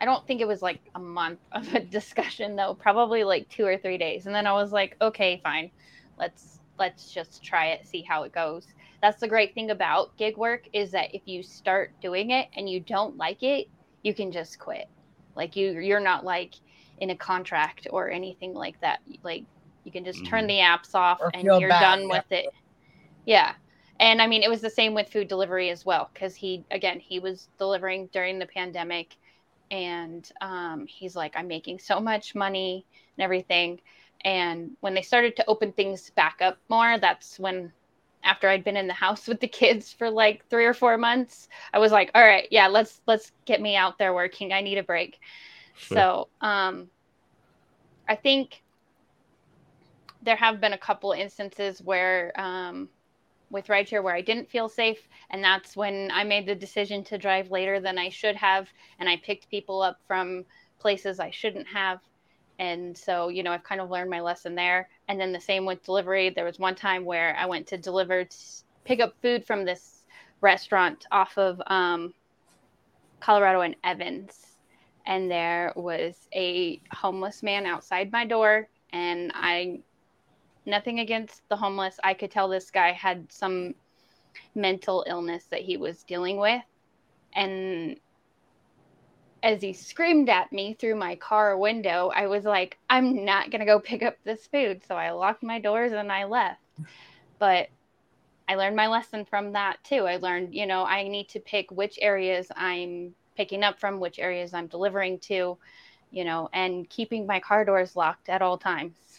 [0.00, 3.66] I don't think it was like a month of a discussion, though, probably like two
[3.66, 4.24] or three days.
[4.24, 5.70] And then I was like, okay, fine.
[6.18, 8.66] let's let's just try it, see how it goes.
[9.02, 12.66] That's the great thing about gig work is that if you start doing it and
[12.66, 13.68] you don't like it,
[14.02, 14.88] you can just quit.
[15.36, 16.54] Like you you're not like
[16.96, 19.00] in a contract or anything like that.
[19.22, 19.44] Like
[19.84, 20.48] you can just turn Mhm.
[20.48, 22.08] the apps off Or and you're bad, done yeah.
[22.08, 22.54] with it.
[23.24, 23.54] Yeah.
[24.00, 27.00] And I mean, it was the same with food delivery as well, because he, again,
[27.00, 29.16] he was delivering during the pandemic.
[29.70, 33.80] And um, he's like, I'm making so much money and everything.
[34.24, 37.72] And when they started to open things back up more, that's when,
[38.22, 41.48] after I'd been in the house with the kids for like three or four months,
[41.72, 44.52] I was like, all right, yeah, let's let's get me out there working.
[44.52, 45.18] I need a break.
[45.76, 46.90] So um,
[48.08, 48.61] I think
[50.22, 52.88] there have been a couple instances where um,
[53.50, 57.18] with rideshare where I didn't feel safe, and that's when I made the decision to
[57.18, 60.44] drive later than I should have, and I picked people up from
[60.78, 62.00] places I shouldn't have.
[62.58, 64.88] And so, you know, I've kind of learned my lesson there.
[65.08, 66.30] And then the same with delivery.
[66.30, 68.36] There was one time where I went to deliver, t-
[68.84, 70.04] pick up food from this
[70.40, 72.14] restaurant off of um,
[73.20, 74.56] Colorado and Evans.
[75.06, 78.68] And there was a homeless man outside my door.
[78.92, 79.80] And I,
[80.66, 81.98] nothing against the homeless.
[82.02, 83.74] I could tell this guy had some
[84.54, 86.62] mental illness that he was dealing with.
[87.34, 87.96] And
[89.42, 93.60] as he screamed at me through my car window, I was like, I'm not going
[93.60, 94.82] to go pick up this food.
[94.86, 96.60] So I locked my doors and I left.
[97.38, 97.68] But
[98.48, 100.06] I learned my lesson from that too.
[100.06, 104.18] I learned, you know, I need to pick which areas I'm picking up from, which
[104.18, 105.56] areas I'm delivering to,
[106.10, 109.11] you know, and keeping my car doors locked at all times.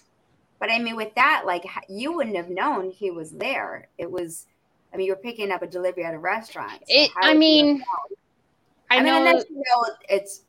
[0.63, 3.89] But I mean, with that, like you wouldn't have known he was there.
[3.97, 4.47] It was,
[4.93, 6.79] I mean, you're picking up a delivery at a restaurant.
[6.79, 7.83] so It, I mean.
[8.89, 10.43] I, I, mean, know unless you know it's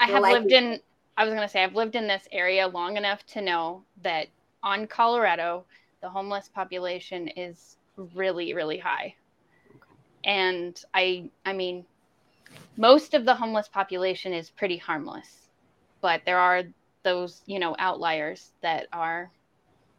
[0.00, 0.80] I have lived in
[1.16, 4.26] I was going to say I've lived in this area long enough to know that
[4.60, 5.66] on Colorado
[6.00, 7.76] the homeless population is
[8.16, 9.14] really really high.
[10.24, 11.84] And I I mean
[12.76, 15.46] most of the homeless population is pretty harmless.
[16.00, 16.64] But there are
[17.02, 19.30] those, you know, outliers that are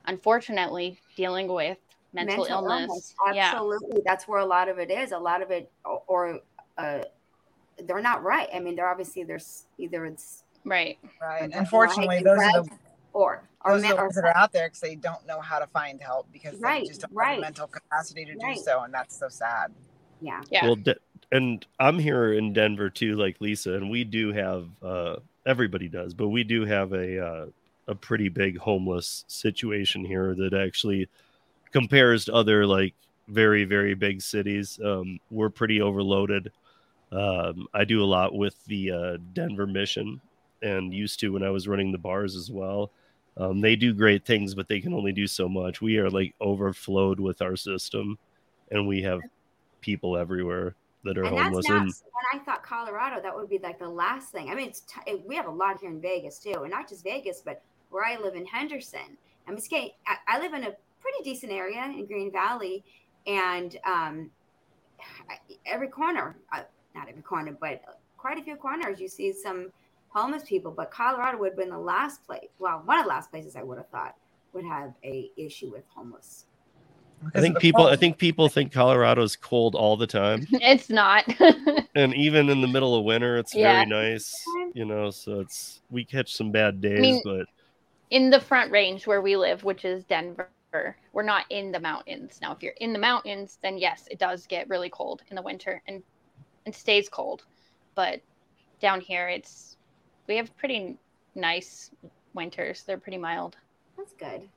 [0.05, 1.77] unfortunately dealing with
[2.13, 3.15] mental, illness.
[3.33, 3.51] Yeah.
[3.53, 5.11] Absolutely, that's where a lot of it is.
[5.11, 6.39] A lot of it, or, or
[6.77, 7.03] uh,
[7.85, 8.49] they're not right.
[8.53, 10.97] I mean, they're obviously there's either it's Right.
[11.21, 11.51] Right.
[11.53, 12.69] Unfortunately, health those are the
[13.11, 15.41] or or, those men- are the ones that are out there because they don't know
[15.41, 18.55] how to find help because Right, they just don't have the mental capacity to Right.
[18.55, 19.73] do so, and that's so sad.
[20.21, 20.41] yeah.
[20.49, 20.65] Yeah.
[20.65, 20.95] Well, de-
[21.31, 26.13] and I'm here in Denver too, like Lisa, and we do have uh, everybody does,
[26.13, 27.45] but we do have a uh,
[27.87, 31.09] a pretty big homeless situation here that actually
[31.71, 32.93] compares to other like
[33.27, 34.79] very very big cities.
[34.83, 36.51] Um, we're pretty overloaded.
[37.11, 40.19] Um, I do a lot with the uh, Denver Mission,
[40.61, 42.91] and used to when I was running the bars as well.
[43.35, 45.81] Um, they do great things, but they can only do so much.
[45.81, 48.17] We are like overflowed with our system,
[48.71, 49.21] and we have
[49.81, 51.65] people everywhere that are and homeless.
[51.67, 51.93] that's not And
[52.31, 54.49] when I thought Colorado, that would be like the last thing.
[54.49, 56.87] I mean, it's t- it- we have a lot here in Vegas too, and not
[56.89, 59.17] just Vegas, but where I live in Henderson.
[59.47, 59.91] I'm just kidding.
[60.07, 62.83] I, I live in a pretty decent area in Green Valley,
[63.27, 64.31] and um,
[65.29, 66.61] I- every corner, uh,
[66.95, 67.81] not every corner, but
[68.17, 69.71] quite a few corners, you see some
[70.09, 70.71] homeless people.
[70.71, 72.47] But Colorado would have been the last place.
[72.59, 74.15] Well, one of the last places I would have thought
[74.53, 76.45] would have a issue with homeless.
[77.35, 80.47] I think of the people I think people think Colorado's cold all the time.
[80.51, 81.25] It's not.
[81.95, 83.73] And even in the middle of winter it's Yeah.
[83.73, 84.33] very nice.
[84.73, 87.45] You know, so it's we catch some bad days, I mean- but
[88.09, 90.47] in the front range where we live, which is Denver,
[91.13, 92.39] we're not in the mountains.
[92.41, 95.41] Now, if you're in the mountains, then yes, it does get really cold in the
[95.41, 96.03] winter and
[96.65, 97.43] and stays cold.
[97.95, 98.21] But
[98.79, 99.77] down here, it's
[100.27, 100.97] we have pretty
[101.35, 101.91] nice
[102.33, 102.83] winters.
[102.83, 103.55] They're pretty mild.
[103.97, 104.47] That's good.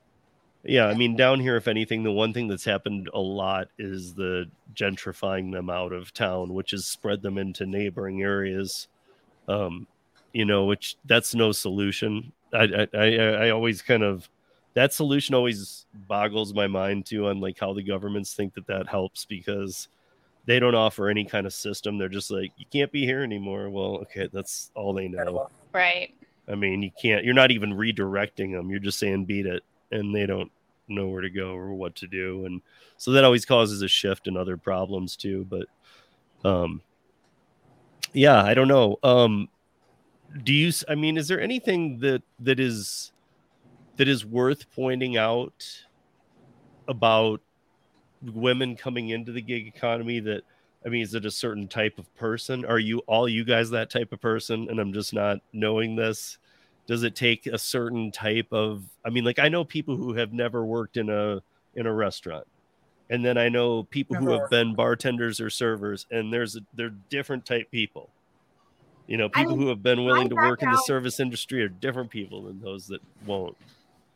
[0.67, 4.13] Yeah, I mean down here if anything the one thing that's happened a lot is
[4.13, 8.87] the gentrifying them out of town, which has spread them into neighboring areas.
[9.47, 9.87] Um
[10.33, 12.31] you know, which that's no solution.
[12.53, 14.29] I I I, I always kind of
[14.73, 18.87] that solution always boggles my mind too on like how the governments think that that
[18.87, 19.87] helps because
[20.45, 21.97] they don't offer any kind of system.
[21.97, 23.69] They're just like you can't be here anymore.
[23.69, 25.49] Well, okay, that's all they know.
[25.73, 26.13] Right.
[26.47, 27.25] I mean, you can't.
[27.25, 28.69] You're not even redirecting them.
[28.69, 30.51] You're just saying beat it, and they don't
[30.87, 32.61] know where to go or what to do, and
[32.97, 35.45] so that always causes a shift and other problems too.
[35.49, 35.67] But,
[36.47, 36.81] um,
[38.13, 38.97] yeah, I don't know.
[39.03, 39.49] Um,
[40.43, 40.71] do you?
[40.89, 43.11] i mean, is there anything that that is
[43.97, 45.65] that is worth pointing out
[46.87, 47.41] about
[48.21, 50.19] women coming into the gig economy?
[50.19, 50.43] That
[50.85, 52.65] I mean, is it a certain type of person?
[52.65, 54.67] Are you all you guys that type of person?
[54.69, 56.37] And I'm just not knowing this.
[56.87, 60.33] Does it take a certain type of i mean like i know people who have
[60.33, 61.41] never worked in a
[61.75, 62.47] in a restaurant
[63.09, 64.41] and then i know people who Never.
[64.41, 68.09] have been bartenders or servers and there's a, they're different type people
[69.05, 71.61] you know I people mean, who have been willing to work in the service industry
[71.63, 73.55] are different people than those that won't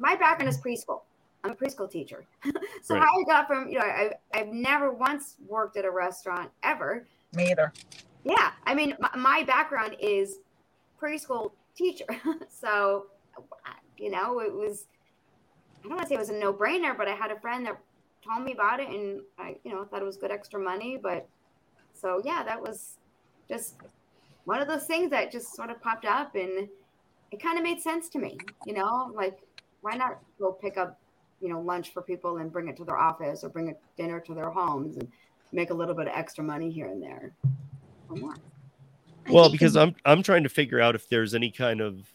[0.01, 1.01] my background is preschool.
[1.43, 2.25] I'm a preschool teacher.
[2.81, 3.03] so Right.
[3.03, 7.05] how I got from, you know, I, I've never once worked at a restaurant ever.
[7.34, 7.71] Me either.
[8.23, 8.51] Yeah.
[8.65, 10.38] I mean, my, my background is
[10.99, 12.05] preschool teacher.
[12.49, 13.07] so,
[13.97, 14.86] you know, it was,
[15.79, 17.65] I don't want to say it was a no brainer, but I had a friend
[17.65, 17.77] that
[18.23, 20.99] told me about it and I, you know, thought it was good extra money.
[21.01, 21.27] But
[21.93, 22.97] so, yeah, that was
[23.47, 23.75] just
[24.45, 26.67] one of those things that just sort of popped up and
[27.31, 29.39] it kind of made sense to me, you know, like
[29.81, 30.99] why not go pick up,
[31.39, 34.19] you know, lunch for people and bring it to their office or bring a dinner
[34.19, 35.07] to their homes and
[35.51, 37.34] make a little bit of extra money here and there.
[38.10, 38.36] Or more.
[39.29, 42.12] Well because i'm i'm trying to figure out if there's any kind of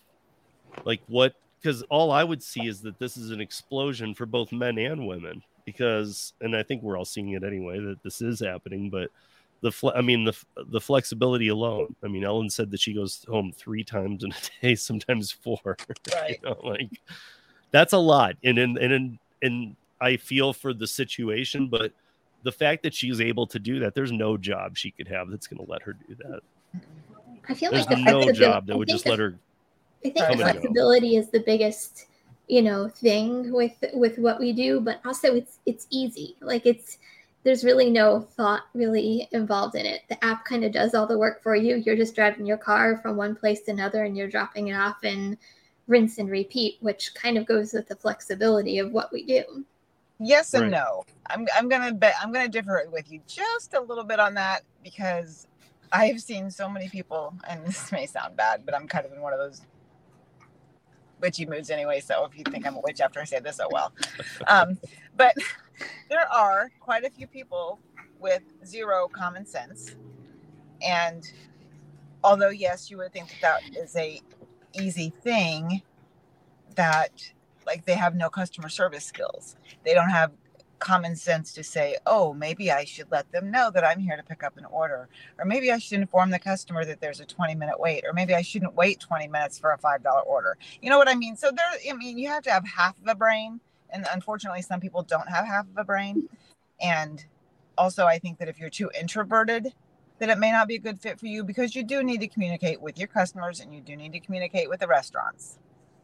[0.85, 4.53] like what because all i would see is that this is an explosion for both
[4.53, 8.41] men and women because and i think we're all seeing it anyway that this is
[8.41, 9.11] happening but
[9.63, 10.37] the fle- i mean the
[10.69, 14.37] the flexibility alone i mean ellen said that she goes home three times in a
[14.63, 15.61] day sometimes four
[16.15, 16.39] Right.
[16.43, 16.91] you know, like
[17.71, 21.93] that's a lot and and and and i feel for the situation but
[22.43, 25.47] the fact that she's able to do that there's no job she could have that's
[25.47, 26.41] going to let her do that
[27.49, 29.39] I feel there's like the no job that would just the- let her
[30.05, 30.61] I think Come the and go.
[30.61, 32.07] flexibility is the biggest,
[32.47, 36.37] you know, thing with with what we do, but also it's it's easy.
[36.41, 36.99] Like it's
[37.43, 40.03] there's really no thought really involved in it.
[40.09, 41.77] The app kind of does all the work for you.
[41.77, 44.97] You're just driving your car from one place to another and you're dropping it off
[45.03, 45.37] and
[45.89, 49.65] rinse and repeat, which kind of goes with the flexibility of what we do.
[50.19, 50.73] Yes and Right.
[50.73, 51.05] no.
[51.29, 54.63] I'm I'm gonna bet I'm gonna differ with you just a little bit on that
[54.85, 55.47] because
[55.97, 59.21] I've seen so many people, and this may sound bad, but I'm kind of in
[59.21, 59.63] one of those
[61.21, 62.01] witchy moods anyway.
[62.01, 63.93] So if you think I'm a witch after I say this, oh well.
[64.47, 64.79] Um,
[65.17, 65.35] but
[66.11, 67.81] there are quite a few people
[68.21, 69.97] with zero common sense,
[70.83, 71.25] and
[72.23, 74.21] although yes, you would think that that is a
[74.75, 75.81] easy thing,
[76.75, 77.33] that
[77.67, 79.57] like they have no customer service skills
[79.87, 80.31] they don't have
[80.79, 84.23] common sense to say, oh, maybe I should let them know that I'm here to
[84.23, 85.09] pick up an order.
[85.39, 88.05] Or maybe I should inform the customer that there's a 20 minute wait.
[88.07, 90.57] Or maybe I shouldn't wait 20 minutes for a $5 order.
[90.83, 91.37] You know what I mean?
[91.37, 93.61] So there, I mean, you have to have half of a brain.
[93.91, 96.29] And unfortunately, some people don't have half of a brain.
[96.81, 97.25] And
[97.79, 99.73] also, I think that if you're too introverted,
[100.19, 102.29] that it may not be a good fit for you because you do need to
[102.29, 105.59] communicate with your customers and you do need to communicate with the restaurants.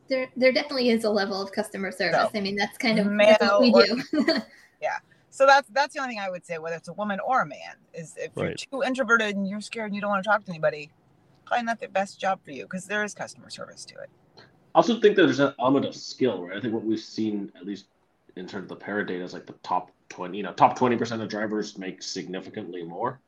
[0.08, 2.28] There there definitely is a level of customer service.
[2.32, 4.46] So, I mean, that's kind of that's what we or-
[4.82, 4.88] do.
[5.30, 7.46] So that's that's the only thing I would say, whether it's a woman or a
[7.46, 10.44] man, is if you're too introverted and you're scared and you don't want to talk
[10.44, 10.90] to anybody,
[11.46, 14.10] probably not the best job for you because there is customer service to it.
[14.38, 14.42] I
[14.74, 16.56] also think that there's an element of skill, right?
[16.56, 17.86] I think what we've seen, at least
[18.36, 21.22] in terms of the para data, is like the top 20, you know, top 20%
[21.22, 23.20] of drivers make significantly more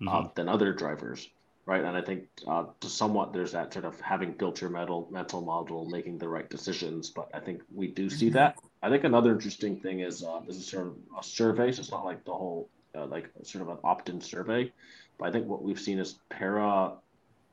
[0.00, 0.26] Mhm.
[0.26, 1.28] uh, than other drivers,
[1.66, 1.84] right?
[1.84, 5.40] And I think uh, to somewhat there's that sort of having built your mental, mental
[5.40, 7.10] model, making the right decisions.
[7.10, 8.34] But I think we do see Mhm.
[8.34, 8.58] that.
[8.82, 11.90] I think another interesting thing is uh, this is sort of a survey, so it's
[11.90, 14.72] not like the whole, uh, like sort of an opt in survey.
[15.18, 16.92] But I think what we've seen is para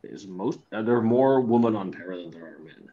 [0.04, 2.90] is most, uh, there are more women on para than there are men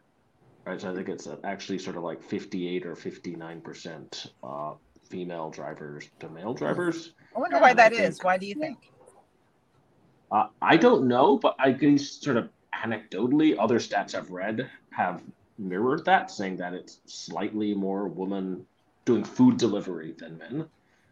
[0.66, 0.78] right?
[0.80, 4.74] So I think it's uh, actually sort of like 58 or 59 percent uh,
[5.09, 7.14] female drivers to male drivers.
[7.35, 8.22] I wonder why I that think- is.
[8.22, 8.78] Why do you think?
[10.31, 15.23] Uh, I don't know, but I guess sort of anecdotally, other stats I've read have
[15.59, 18.66] mirrored that, saying that it's slightly more women
[19.05, 20.69] doing food delivery than men.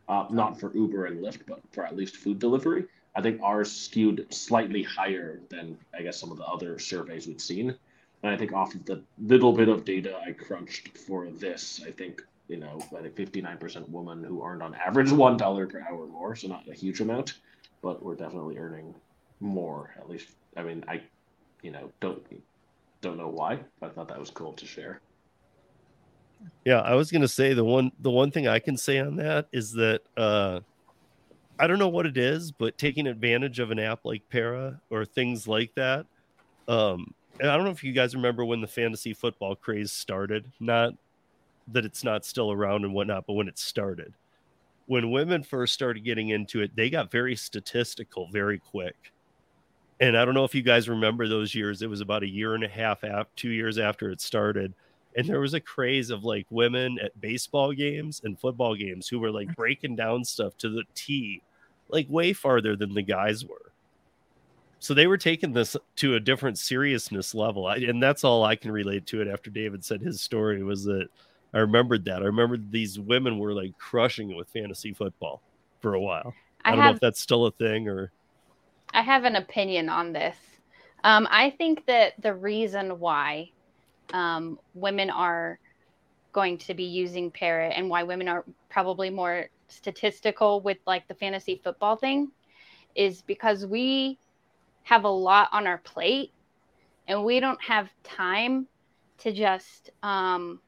[0.09, 2.85] Uh, not for Uber and Lyft, but for at least food delivery.
[3.15, 7.41] I think ours skewed slightly higher than I guess some of the other surveys we've
[7.41, 7.77] seen.
[8.23, 11.91] And I think off of the little bit of data I crunched for this, I
[11.91, 16.07] think you know, I think 59% women who earned on average one dollar per hour
[16.07, 17.35] more, so not a huge amount,
[17.83, 18.95] but we're definitely earning
[19.40, 19.94] more.
[19.98, 21.03] At least, I mean, I,
[21.62, 22.22] you know, don't
[23.01, 25.01] don't know why, but I thought that was cool to share.
[26.64, 29.49] Yeah, I was gonna say the one the one thing I can say on that
[29.53, 30.61] is that uh
[31.59, 35.05] I don't know what it is, but taking advantage of an app like Para or
[35.05, 36.07] things like that.
[36.68, 40.45] Um, and I don't know if you guys remember when the fantasy football craze started.
[40.61, 40.95] Not
[41.72, 44.14] that it's not still around and whatnot, but when it started.
[44.86, 49.12] When women first started getting into it, they got very statistical very quick.
[50.01, 51.82] And I don't know if you guys remember those years.
[51.82, 54.74] It was about a year and a half after two years after it started
[55.18, 59.18] and there was a craze of like women at baseball games and football games who
[59.18, 61.42] were like breaking down stuff to the T,
[61.88, 63.72] like way farther than the guys were.
[64.78, 68.55] so they were taking this to a different seriousness level, I, and that's all I
[68.55, 69.26] can relate to it.
[69.26, 71.09] After David said his story, was that
[71.53, 75.42] I remembered that I remembered these women were like crushing it with fantasy football
[75.80, 76.32] for a while.
[76.64, 78.12] I, I don't know if that's still a thing or
[78.93, 80.36] I have an opinion on this.
[81.05, 83.51] Um, I think that the reason why
[84.12, 85.59] um, women are
[86.32, 91.14] going to be using Para and why women are probably more statistical with like the
[91.14, 92.30] fantasy football thing
[92.95, 94.18] is because we
[94.84, 96.32] have a lot on our plate
[97.07, 98.66] and we don't have time
[99.18, 100.61] to just um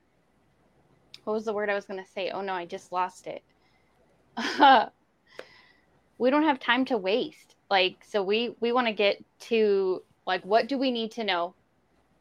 [1.25, 2.31] what was the word I was going to say?
[2.31, 3.43] Oh no, I just lost it.
[6.19, 7.55] we don't have time to waste.
[7.71, 11.55] Like so we we want to get to like what do we need to know?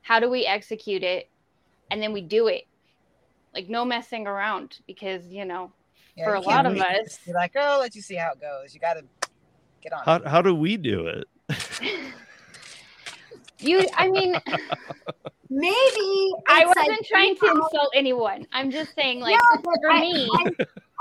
[0.02, 1.30] How do we execute it?
[1.91, 2.66] And then we do it.
[3.54, 5.72] Like no messing around because, you know,
[6.16, 8.32] Yeah, for you a lot of us just Be like, oh, let you see how
[8.34, 8.74] it goes.
[8.76, 9.04] You got to
[9.82, 10.04] get on.
[10.06, 11.28] how how do we do it?
[13.60, 14.36] you I mean
[15.52, 18.45] Maybe I wasn't trying to insult anyone.
[18.54, 20.54] I'm just saying like No, for I- me I,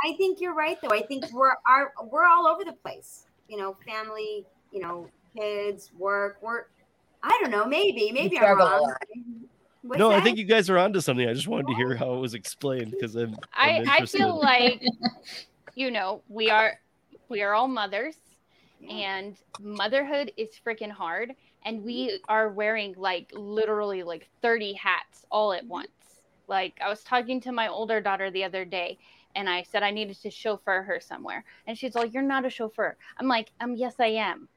[0.05, 0.89] I think you're right though.
[0.91, 3.27] I think we're our we're all over the place.
[3.49, 6.71] You know, family, you know, kids, work, work.
[7.23, 7.67] I don't know.
[7.67, 8.95] Maybe, maybe I'm wrong.
[9.83, 11.29] What's no, I think you guys are onto something.
[11.29, 14.19] I just wanted to hear how it was explained because I'm, I, I'm I interested.
[14.19, 14.83] feel like
[15.75, 16.79] you know, we are
[17.29, 18.17] we are all mothers
[18.81, 18.93] Yeah.
[18.93, 21.35] and motherhood is freaking hard
[21.65, 22.17] and we mm-hmm.
[22.29, 25.73] are wearing like literally like 30 hats all at mm-hmm.
[25.73, 25.89] once
[26.47, 28.99] like i was talking to my older daughter the other day
[29.35, 31.45] and i said i needed to chauffeur her somewhere.
[31.67, 32.97] And she's like you're not a chauffeur.
[33.19, 34.49] I'm like um yes i am.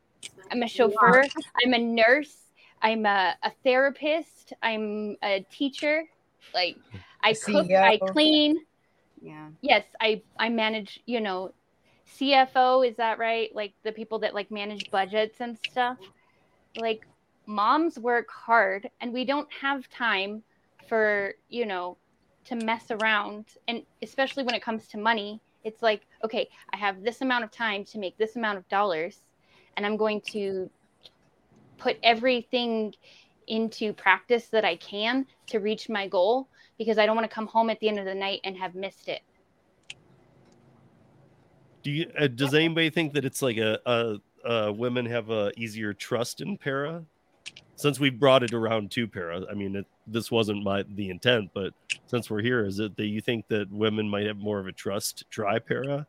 [0.51, 1.23] I'm a chauffeur.
[1.63, 2.35] I'm a nurse.
[2.81, 4.53] I'm a, a therapist.
[4.61, 6.03] I'm a teacher.
[6.53, 6.77] Like
[7.23, 8.57] i cook i clean.
[9.21, 9.49] Yeah.
[9.61, 11.53] yes i i manage you know
[12.17, 13.55] cfo is that right?
[13.55, 15.97] Like the people that like manage budgets and stuff.
[16.75, 17.05] Like
[17.45, 20.43] moms work hard and we don't have time
[20.87, 21.97] for you know
[22.45, 27.03] to mess around and especially when it comes to money it's like okay i have
[27.03, 29.21] this amount of time to make this amount of dollars
[29.77, 30.69] and i'm going to
[31.77, 32.93] put everything
[33.47, 37.47] into practice that i can to reach my goal because i don't want to come
[37.47, 39.21] home at the end of the night and have missed it
[41.83, 42.11] Do you?
[42.17, 44.17] Uh, does anybody think that it's like a, a,
[44.47, 47.05] a women have a easier trust in para?
[47.81, 51.49] Since we brought it around to para, I mean, it, this wasn't my the intent,
[51.53, 51.73] but
[52.05, 54.71] since we're here, is it that you think that women might have more of a
[54.71, 56.05] trust to try para?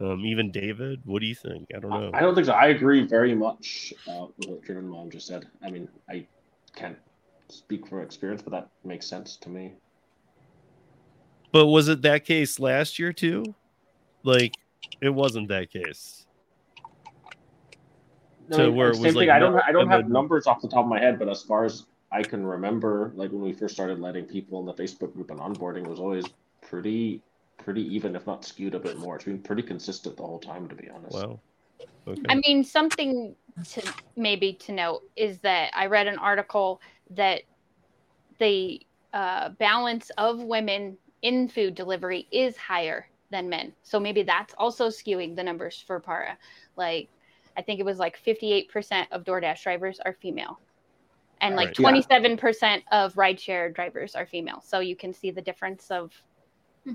[0.00, 1.68] Um, even David, what do you think?
[1.76, 2.10] I don't know.
[2.14, 2.54] I don't think so.
[2.54, 5.46] I agree very much uh, with what Driven Mom just said.
[5.62, 6.26] I mean, I
[6.74, 6.96] can't
[7.48, 9.74] speak from experience, but that makes sense to me.
[11.52, 13.54] But was it that case last year too?
[14.22, 14.54] Like,
[15.02, 16.26] it wasn't that case.
[18.50, 19.28] No, So I mean, where it same was, thing.
[19.28, 19.54] like, I don't.
[19.66, 21.86] I don't have women- numbers off the top of my head, but as far as
[22.10, 25.38] I can remember, like when we first started letting people in the Facebook group and
[25.38, 26.24] onboarding, was always
[26.60, 27.22] pretty,
[27.58, 29.14] pretty even, if not skewed a bit more.
[29.14, 31.14] It's been pretty consistent the whole time, to be honest.
[31.14, 31.38] Wow.
[32.08, 32.22] Okay.
[32.28, 33.36] I mean, something
[33.70, 36.80] to maybe to note is that I read an article
[37.10, 37.42] that
[38.38, 38.80] the
[39.12, 43.72] uh, balance of women in food delivery is higher than men.
[43.84, 46.36] So maybe that's also skewing the numbers for para.
[46.76, 47.08] Like,
[47.60, 50.58] I think it was like 58% of DoorDash drivers are female.
[51.42, 52.06] And like Right.
[52.06, 54.62] 27% of rideshare drivers are female.
[54.64, 56.10] So you can see the difference of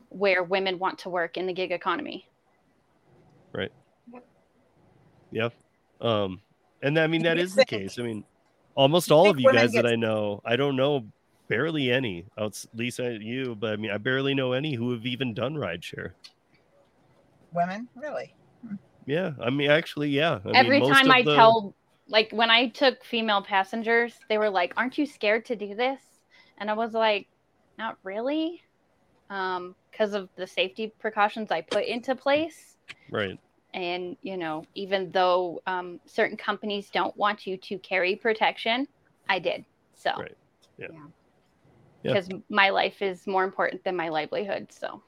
[0.10, 2.28] where women want to work in the gig economy.
[3.54, 3.72] Right.
[5.32, 5.50] Yeah.
[6.02, 6.42] Um,
[6.82, 8.00] and I mean that is the case.
[8.00, 8.24] I mean,
[8.74, 11.06] almost all of you guys that I know, I don't know
[11.48, 12.26] barely any.
[12.40, 16.14] Outs Lisa, you, but I mean, I barely know any who have even done rideshare.
[17.54, 18.34] Women, really?
[19.06, 20.40] Yeah, I mean, actually, yeah.
[20.46, 21.76] I mean, every most time of I the- tell,
[22.08, 26.02] like when I took female passengers, they were like, "Aren't you scared to do this?"
[26.58, 27.28] And I was like,
[27.78, 28.62] "Not really,"
[29.30, 32.78] um, because of the safety precautions I put into place.
[33.12, 33.40] right,
[33.74, 38.88] And you know, even though um, certain companies don't want you to carry protection,
[39.28, 39.66] I did.
[39.96, 40.38] So Right.
[40.78, 40.88] Yeah.
[40.92, 41.08] Yeah.
[42.04, 44.72] because my life is more important than my livelihood.
[44.72, 45.02] So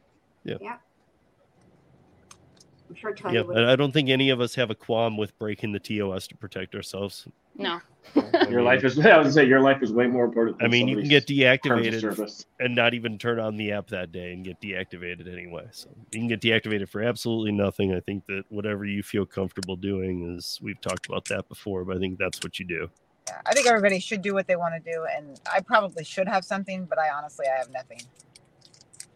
[2.89, 3.41] I'm sure Tony yeah.
[3.41, 3.57] would.
[3.57, 6.35] I I don't think any of us have a qualm with breaking the TOS to
[6.35, 7.27] protect ourselves.
[7.55, 7.79] no,
[8.49, 8.97] Your life is.
[9.05, 10.57] I was gonna say your life is way more important.
[10.61, 14.33] I mean, you can get deactivated and not even turn on the app that day
[14.33, 15.67] and get deactivated anyway.
[15.71, 17.93] So you can get deactivated for absolutely nothing.
[17.93, 21.97] I think that whatever you feel comfortable doing is we've talked about that before, but
[21.97, 22.89] I think that's what you do.
[23.27, 23.41] Yeah.
[23.45, 26.45] I think everybody should do what they want to do, and I probably should have
[26.45, 27.99] something, but I honestly I have nothing.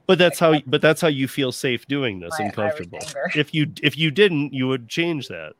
[0.07, 2.99] But that's how but that's how you feel safe doing this My and comfortable.
[3.35, 5.53] If you if you didn't, you would change that.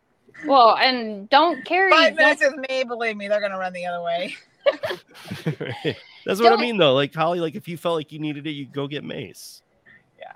[0.46, 1.92] Well, and don't carry.
[1.92, 4.36] Five don't- minutes with me, believe me, they're gonna run the other way.
[5.60, 5.98] Right.
[6.26, 6.94] That's what I Don't- mean, though.
[6.94, 9.62] Like Holly, like if you felt like you needed it, you go get mace.
[10.20, 10.34] Yeah,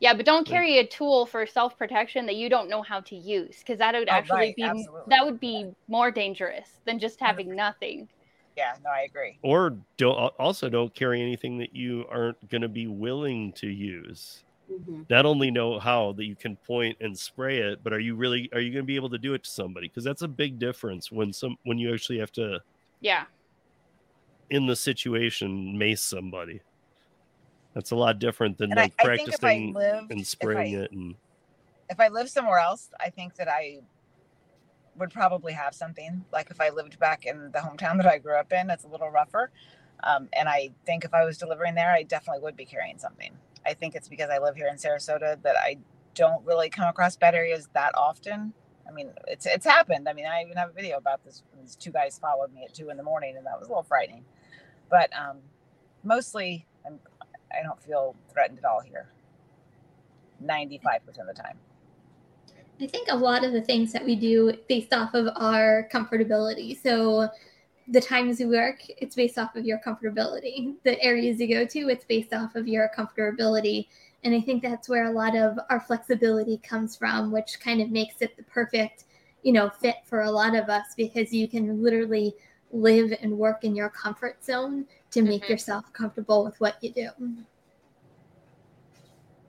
[0.00, 3.16] Yeah, but don't carry a tool for self protection that you don't know how to
[3.16, 5.00] use, because that would Oh, actually right, be absolutely.
[5.08, 8.08] that would be more dangerous than just having nothing.
[8.56, 9.38] Yeah, no, I agree.
[9.42, 14.42] Or don't also don't carry anything that you aren't going to be willing to use.
[14.70, 15.08] Mhm.
[15.08, 18.50] Not only know how that you can point and spray it, but are you really
[18.52, 19.88] are you going to be able to do it to somebody?
[19.88, 22.60] Because that's a big difference when some when you actually have to
[23.00, 23.26] Yeah,
[24.50, 26.60] in the situation mace somebody.
[27.74, 30.76] That's a lot different than like I think if I practicing lived, and if spraying
[30.76, 31.14] I, it and
[31.88, 33.78] if I lived somewhere else, I think that I
[35.00, 36.24] would probably have something.
[36.32, 38.88] Like if I lived back in the hometown that I grew up in, it's a
[38.88, 39.50] little rougher.
[40.02, 43.32] Um, and I think if I was delivering there, I definitely would be carrying something.
[43.66, 45.78] I think it's because I live here in Sarasota that I
[46.14, 48.54] don't really come across bad areas that often.
[48.88, 50.08] I mean, it's it's happened.
[50.08, 51.42] I mean, I even have a video about this.
[51.60, 53.82] These two guys followed me at two in the morning, and that was a little
[53.84, 54.24] frightening.
[54.90, 55.38] But um,
[56.02, 56.98] mostly, I'm,
[57.52, 59.08] I don't feel threatened at all here.
[60.40, 61.58] Ninety-five percent of the time.
[62.80, 66.80] I think a lot of the things that we do based off of our comfortability.
[66.82, 67.28] So
[67.88, 70.74] the times we work, it's based off of your comfortability.
[70.84, 73.88] The areas you go to, it's based off of your comfortability.
[74.24, 77.90] And I think that's where a lot of our flexibility comes from, which kind of
[77.90, 79.04] makes it the perfect,
[79.42, 82.34] you know, fit for a lot of us because you can literally
[82.72, 85.48] live and work in your comfort zone to make Mhm.
[85.50, 87.10] yourself comfortable with what you do.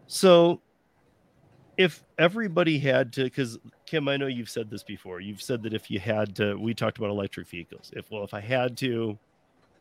[0.08, 0.60] So,
[1.82, 5.20] if everybody had to, because Kim, I know you've said this before.
[5.20, 7.92] You've said that if you had to, we talked about electric vehicles.
[7.96, 9.18] If well, if I had to,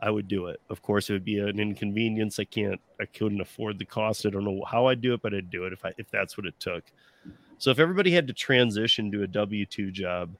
[0.01, 0.61] I would do it.
[0.71, 2.39] Of course, it would be an inconvenience.
[2.39, 4.25] I can't, I couldn't afford the cost.
[4.25, 6.37] I don't know how I'd do it, but I'd do it if I if that's
[6.37, 6.85] what it took.
[7.59, 10.31] So, if everybody had to transition to a W two job,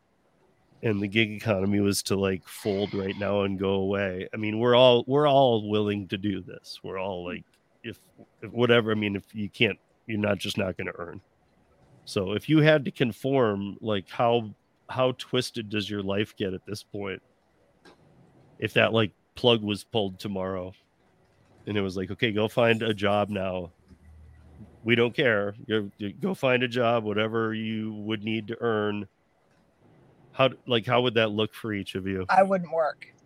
[0.83, 4.59] and the gig economy was to like fold right now and go away, I mean,
[4.59, 6.81] we're all we're all willing to do this.
[6.83, 7.45] We're all like,
[7.85, 7.99] if,
[8.43, 8.93] if whatever.
[8.93, 9.79] I mean, if you can't
[10.11, 11.21] you're not just not going to earn.
[12.11, 14.53] So if you had to conform, like how
[14.89, 17.23] how twisted does your life get at this point?
[18.59, 20.73] If that like plug was pulled tomorrow,
[21.69, 23.71] and it was like, okay, go find a job now.
[24.83, 25.55] We don't care.
[25.67, 29.07] You you go find a job, whatever you would need to earn.
[30.33, 32.27] How like how would that look for each of you?
[32.29, 33.07] I wouldn't work.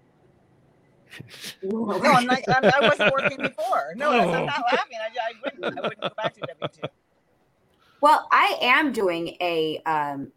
[1.62, 3.94] No, I'm not, I'm, I wasn't working before.
[3.94, 4.98] No, I'm not laughing.
[5.00, 5.78] I, I wouldn't.
[5.78, 6.88] I wouldn't go back to W two.
[8.04, 10.30] Well, I am doing a um,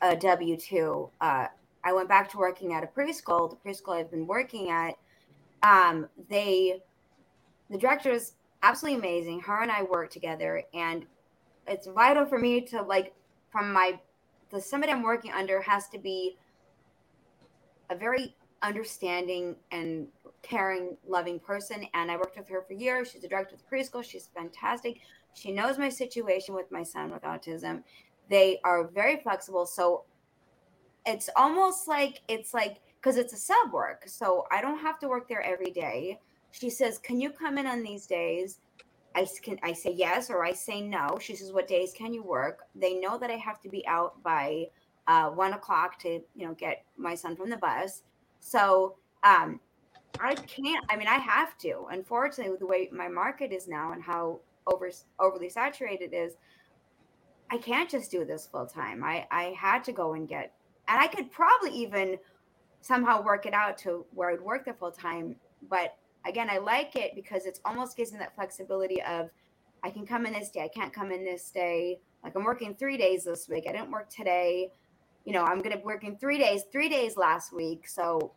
[0.00, 1.10] a W two.
[1.20, 1.48] Uh,
[1.84, 3.50] I went back to working at a preschool.
[3.50, 4.94] The preschool I've been working at,
[5.62, 6.80] um, they,
[7.68, 9.40] the director is absolutely amazing.
[9.40, 11.04] Her and I work together, and
[11.66, 13.12] it's vital for me to like
[13.50, 14.00] from my
[14.48, 16.38] the somebody I'm working under has to be
[17.90, 20.06] a very understanding and
[20.40, 21.86] caring, loving person.
[21.92, 23.10] And I worked with her for years.
[23.10, 24.02] She's a director of the preschool.
[24.02, 25.00] She's fantastic.
[25.34, 27.82] She knows my situation with my son with autism.
[28.28, 29.66] They are very flexible.
[29.66, 30.04] So
[31.06, 34.04] it's almost like it's like because it's a sub work.
[34.06, 36.20] So I don't have to work there every day.
[36.52, 38.60] She says, Can you come in on these days?
[39.14, 41.18] I can I say yes or I say no.
[41.20, 42.60] She says, What days can you work?
[42.74, 44.66] They know that I have to be out by
[45.08, 48.02] uh, one o'clock to, you know, get my son from the bus.
[48.40, 49.60] So um
[50.20, 50.84] I can't.
[50.90, 51.86] I mean, I have to.
[51.90, 56.34] Unfortunately, with the way my market is now and how over overly saturated is
[57.50, 59.04] I can't just do this full time.
[59.04, 60.52] I I had to go and get,
[60.88, 62.18] and I could probably even
[62.80, 65.36] somehow work it out to where I'd work the full time.
[65.68, 65.96] But
[66.26, 69.30] again, I like it because it's almost gives me that flexibility of
[69.82, 71.98] I can come in this day, I can't come in this day.
[72.22, 73.64] Like I'm working three days this week.
[73.68, 74.70] I didn't work today.
[75.24, 77.88] You know, I'm gonna be working three days, three days last week.
[77.88, 78.32] So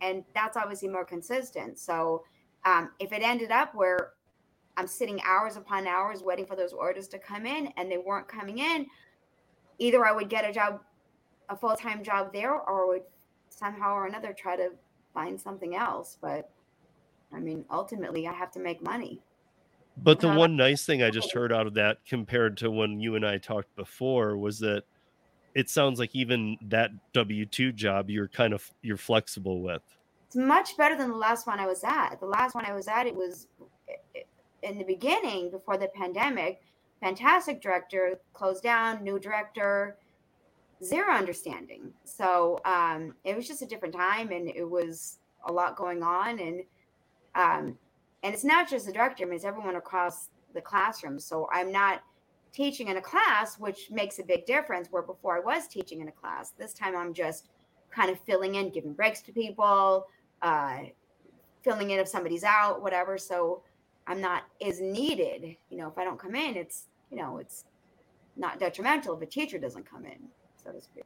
[0.00, 1.78] and that's obviously more consistent.
[1.78, 2.24] So
[2.64, 4.12] um, if it ended up where
[4.76, 8.28] I'm sitting hours upon hours waiting for those orders to come in and they weren't
[8.28, 8.86] coming in,
[9.78, 10.80] either I would get a job,
[11.48, 13.02] a full time job there, or would
[13.48, 14.70] somehow or another try to
[15.14, 16.18] find something else.
[16.20, 16.50] But
[17.32, 19.22] I mean, ultimately, I have to make money.
[19.96, 21.40] But the one nice thing I just oh.
[21.40, 24.84] heard out of that compared to when you and I talked before was that
[25.54, 29.82] it sounds like even that W two job you're kind of you're flexible with.
[30.26, 32.16] It's much better than the last one I was at.
[32.20, 33.46] The last one I was at, it was
[34.66, 36.60] in the beginning before the pandemic.
[37.00, 39.96] Fantastic director, closed down, new director,
[40.82, 41.92] zero understanding.
[42.04, 46.38] So um, it was just a different time, and it was a lot going on.
[46.38, 46.62] And
[47.34, 47.78] um,
[48.22, 51.18] and it's not just the director; I mean, it's everyone across the classroom.
[51.18, 52.02] So I'm not
[52.52, 54.88] teaching in a class, which makes a big difference.
[54.90, 57.48] Where before I was teaching in a class, this time I'm just
[57.90, 60.06] kind of filling in, giving breaks to people,
[60.42, 60.78] uh,
[61.62, 63.18] filling in if somebody's out, whatever.
[63.18, 63.62] So
[64.06, 65.56] I'm not as needed.
[65.70, 67.64] You know, if I don't come in, it's you know, it's
[68.36, 70.18] not detrimental if a teacher doesn't come in,
[70.62, 71.04] so to speak.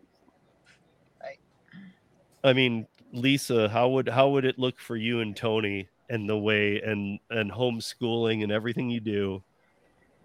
[2.43, 6.39] I mean, Lisa, how would how would it look for you and Tony and the
[6.39, 9.43] way and and homeschooling and everything you do?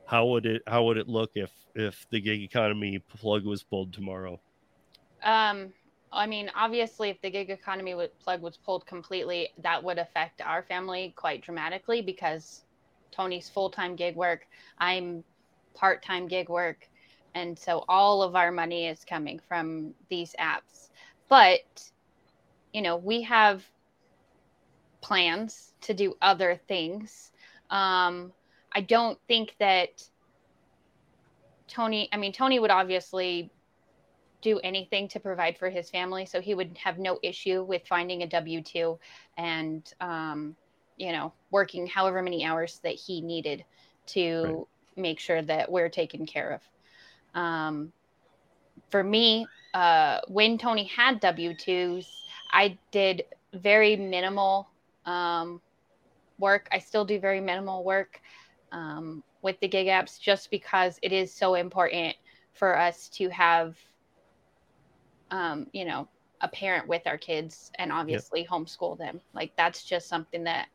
[0.05, 3.93] How would it how would it look if if the gig economy plug was pulled
[3.93, 4.39] tomorrow?
[5.23, 5.73] Um,
[6.15, 10.63] I mean, obviously, if the gig economy plug was pulled completely, that would affect our
[10.63, 12.63] family quite dramatically because
[13.11, 14.47] Tony's full time gig work,
[14.79, 15.23] I'm
[15.73, 16.87] part time gig work,
[17.33, 20.89] and so all of our money is coming from these apps.
[21.29, 21.91] But
[22.73, 23.63] you know, we have
[25.01, 27.31] plans to do other things.
[27.69, 28.33] Um,
[28.73, 30.03] I don't think that
[31.67, 33.49] Tony, I mean, Tony would obviously
[34.45, 36.25] do anything to provide for his family.
[36.25, 38.99] So he would have no issue with finding a W 2
[39.37, 40.55] and, um,
[40.97, 43.65] you know, working however many hours that he needed
[44.07, 44.67] to right.
[44.95, 47.41] make sure that we're taken care of.
[47.41, 47.91] Um,
[48.91, 52.07] for me, uh, when Tony had W 2s,
[52.51, 53.23] I did
[53.53, 54.69] very minimal
[55.05, 55.59] um,
[56.37, 56.67] work.
[56.71, 58.21] I still do very minimal work
[58.71, 62.15] um, with the gig apps just because it is so important
[62.53, 63.75] for us to have,
[65.31, 66.07] um, you know,
[66.41, 68.49] a parent with our kids and obviously yep.
[68.49, 69.21] homeschool them.
[69.33, 70.67] Like that's just something that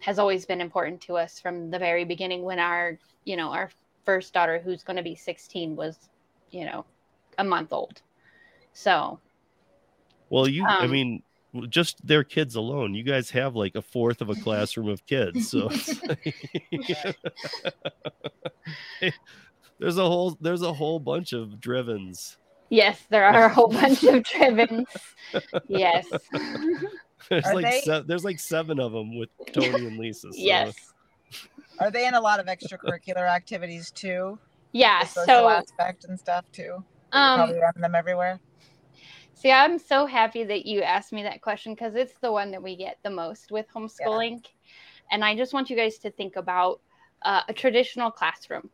[0.00, 3.70] has always been important to us from the very beginning when our, you know, our
[4.04, 6.10] first daughter who's going to be 16 was,
[6.50, 6.84] you know,
[7.38, 8.02] a month old.
[8.72, 9.20] So
[10.28, 11.22] well, you, um, I mean,
[11.68, 15.48] just their kids alone, you guys have like a fourth of a classroom of kids.
[15.50, 15.70] So
[19.78, 22.36] there's a whole there's a whole bunch of drivens.
[22.68, 24.86] Yes, there are a whole bunch of drivens.
[25.68, 26.06] Yes.
[27.30, 30.32] there's are like se- there's like seven of them with Tony and Lisa.
[30.32, 30.38] So.
[30.38, 30.74] Yes.
[31.78, 34.38] Are they in a lot of extracurricular activities too?
[34.72, 35.04] Yeah.
[35.04, 36.84] so aspect and stuff too.
[37.12, 38.40] Um, probably having them everywhere.
[39.34, 42.62] See, I'm so happy that you asked me that question because it's the one that
[42.62, 44.40] we get the most with homeschooling.
[44.42, 44.50] Yeah.
[45.12, 46.80] And I just want you guys to think about
[47.22, 48.70] uh, a traditional classroom.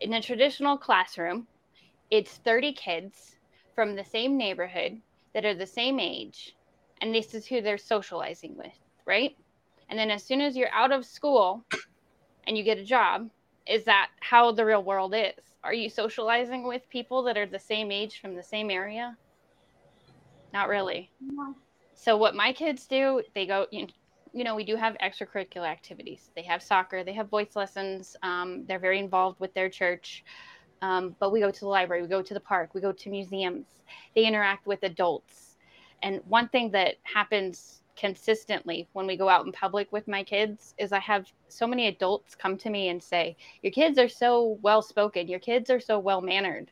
[0.00, 1.46] In a traditional classroom,
[2.10, 3.36] it's 30 kids
[3.74, 5.00] from the same neighborhood
[5.34, 6.56] that are the same age,
[7.00, 8.72] and this is who they're socializing with,
[9.04, 9.36] right?
[9.88, 11.64] And then as soon as you're out of school
[12.46, 13.30] and you get a job,
[13.66, 15.34] is that how the real world is?
[15.62, 19.16] Are you socializing with people that are the same age from the same area?
[20.52, 21.10] Not really.
[21.20, 21.54] No.
[21.94, 23.66] So what my kids do, they go.
[23.70, 23.88] You,
[24.44, 26.30] know, we do have extracurricular activities.
[26.36, 27.02] They have soccer.
[27.02, 28.16] They have voice lessons.
[28.22, 30.24] Um, they're very involved with their church.
[30.82, 32.02] Um, but we go to the library.
[32.02, 32.70] We go to the park.
[32.74, 33.66] We go to museums.
[34.14, 35.56] They interact with adults.
[36.02, 40.74] And one thing that happens consistently when we go out in public with my kids
[40.76, 44.58] is I have so many adults come to me and say, Your kids are so
[44.60, 45.28] well spoken.
[45.28, 46.70] Your kids are so well mannered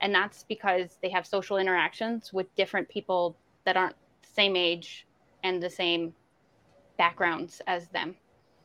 [0.00, 5.06] and that's because they have social interactions with different people that aren't the same age
[5.42, 6.14] and the same
[6.96, 8.14] backgrounds as them.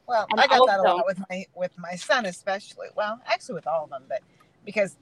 [0.07, 2.88] Well, and I got also, that a lot with my with my son especially.
[2.95, 4.21] Well, actually with all of them, but
[4.66, 4.97] because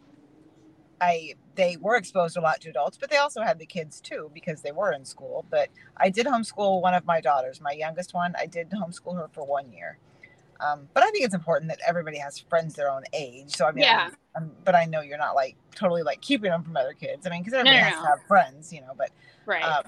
[1.00, 4.32] I they were exposed a lot to adults, but they also had the kids too
[4.34, 5.46] because they were in school.
[5.50, 8.36] But I did homeschool one of my daughters, my youngest one.
[8.38, 9.98] I did homeschool her for one year.
[10.62, 13.56] Um, but I think it's important that everybody has friends their own age.
[13.56, 14.10] So I mean, yeah.
[14.36, 17.26] I'm, I'm, but I know you're not like totally like keeping them from other kids.
[17.26, 18.02] I mean, because everybody no, no, has no.
[18.04, 18.94] to have friends, you know.
[18.96, 19.10] But
[19.46, 19.64] right.
[19.64, 19.84] Um,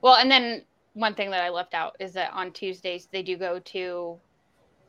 [0.00, 0.62] well, and then
[0.92, 4.18] one thing that I left out is that on Tuesdays they do go to.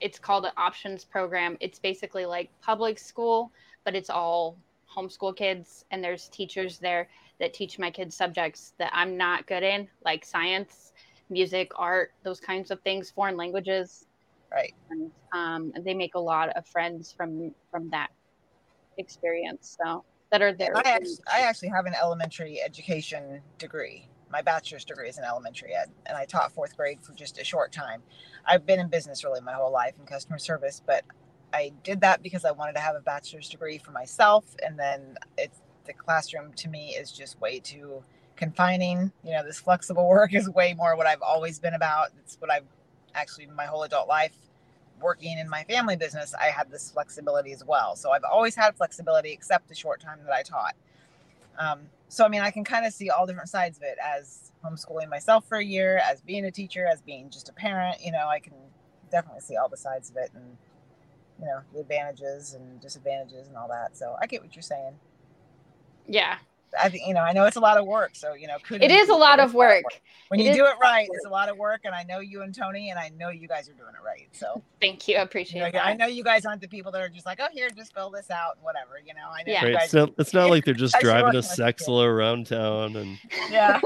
[0.01, 1.57] It's called an options program.
[1.59, 3.51] It's basically like public school,
[3.83, 4.57] but it's all
[4.93, 9.63] homeschool kids, and there's teachers there that teach my kids subjects that I'm not good
[9.63, 10.93] in, like science,
[11.29, 14.05] music, art, those kinds of things, foreign languages.
[14.51, 14.73] Right.
[14.89, 18.09] And um, they make a lot of friends from from that
[18.97, 24.41] experience so that are there I actually, I actually have an elementary education degree my
[24.41, 27.71] bachelor's degree is in elementary ed and i taught fourth grade for just a short
[27.71, 28.01] time
[28.45, 31.03] i've been in business really my whole life in customer service but
[31.53, 35.17] i did that because i wanted to have a bachelor's degree for myself and then
[35.37, 38.03] it's the classroom to me is just way too
[38.35, 42.37] confining you know this flexible work is way more what i've always been about it's
[42.39, 42.65] what i've
[43.15, 44.33] actually my whole adult life
[45.01, 47.95] working in my family business, I had this flexibility as well.
[47.95, 50.75] So I've always had flexibility except the short time that I taught.
[51.59, 54.51] Um, so, I mean, I can kind of see all different sides of it as
[54.65, 57.97] homeschooling myself for a year, as being a teacher, as being just a parent.
[58.03, 58.53] You know, I can
[59.11, 60.31] definitely see all the sides of it.
[60.33, 60.57] And
[61.39, 63.97] you know the advantages and disadvantages and all that.
[63.97, 64.93] So I get what you're saying.
[66.07, 66.37] Yeah,
[66.77, 68.11] I think you know I know it's a lot of work.
[68.15, 69.83] So you know, could it is a lot of work.
[70.29, 72.19] When It you is do it right, it's a lot of work, and I know
[72.19, 74.27] you and Tony, and I know you guys are doing it right.
[74.31, 75.15] So Thank you.
[75.15, 75.79] I you appreciate know.
[75.79, 78.11] I know you guys aren't the people that are just like, oh, here, just fill
[78.11, 78.99] this out and whatever.
[79.03, 79.61] You know, I know Yeah.
[79.61, 79.73] you Right.
[79.79, 79.83] guys.
[79.85, 83.17] It's not, it's not like they're just driving a with the Sexla around town and
[83.49, 83.81] yeah.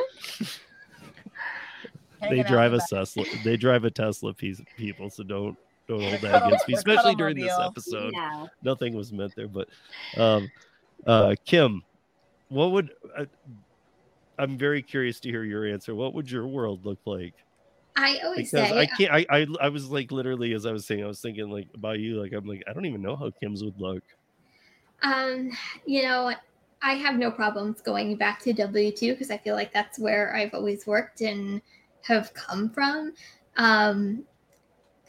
[2.29, 2.79] they drive a.
[2.89, 3.25] Tesla.
[3.43, 5.57] They drive a Tesla piece people, so don't
[5.87, 8.13] don't hold that against me, especially during this episode.
[8.13, 8.49] No.
[8.63, 9.67] Nothing was meant there, but
[10.17, 10.49] um,
[11.05, 11.83] uh, Kim,
[12.49, 13.25] what would uh,
[14.37, 15.95] I'm very curious to hear your answer.
[15.95, 17.33] What would your world look like?
[17.95, 19.11] I always Because say I can't.
[19.13, 21.99] I, I I was like literally as I was saying, I was thinking like about
[21.99, 22.21] you.
[22.21, 24.03] Like I'm like I don't even know how Kim's would look.
[25.03, 25.51] Um,
[25.85, 26.33] you know,
[26.81, 30.35] I have no problems going back to W two because I feel like that's where
[30.35, 31.61] I've always worked and
[32.01, 33.13] have come from.
[33.57, 34.23] Um,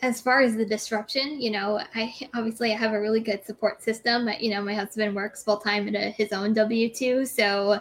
[0.02, 3.82] as far as the disruption, you know, I obviously I have a really good support
[3.82, 4.28] system.
[4.38, 7.80] You know, my husband works full time at a, his own W two, so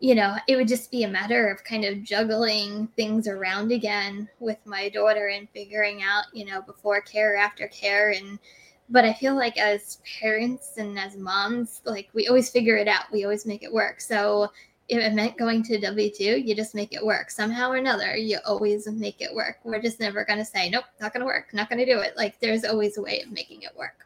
[0.00, 4.28] you know, it would just be a matter of kind of juggling things around again
[4.40, 8.40] with my daughter and figuring out, you know, before care, after care, and
[8.88, 13.04] but I feel like as parents and as moms, like we always figure it out.
[13.12, 14.00] We always make it work.
[14.00, 14.50] So
[14.88, 18.16] if it meant going to W two, you just make it work somehow or another.
[18.16, 19.58] You always make it work.
[19.64, 22.16] We're just never gonna say nope, not gonna work, not gonna do it.
[22.16, 24.04] Like there's always a way of making it work.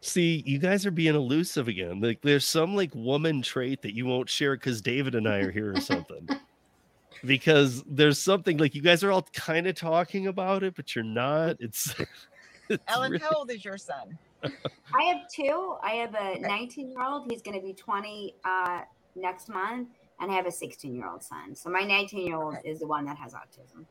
[0.00, 2.00] See, you guys are being elusive again.
[2.00, 5.50] Like there's some like woman trait that you won't share because David and I are
[5.50, 6.28] here or something.
[7.24, 11.04] because there's something like you guys are all kind of talking about it, but you're
[11.04, 11.56] not.
[11.58, 11.94] It's,
[12.68, 14.16] it's Ellen, really- how old is your son?
[14.44, 15.76] I have two.
[15.82, 17.28] I have a 19 year old.
[17.28, 18.82] He's going to be 20 uh,
[19.18, 19.88] next month,
[20.20, 21.54] and I have a 16 year old son.
[21.54, 23.84] So my 19 year old is the one that has autism.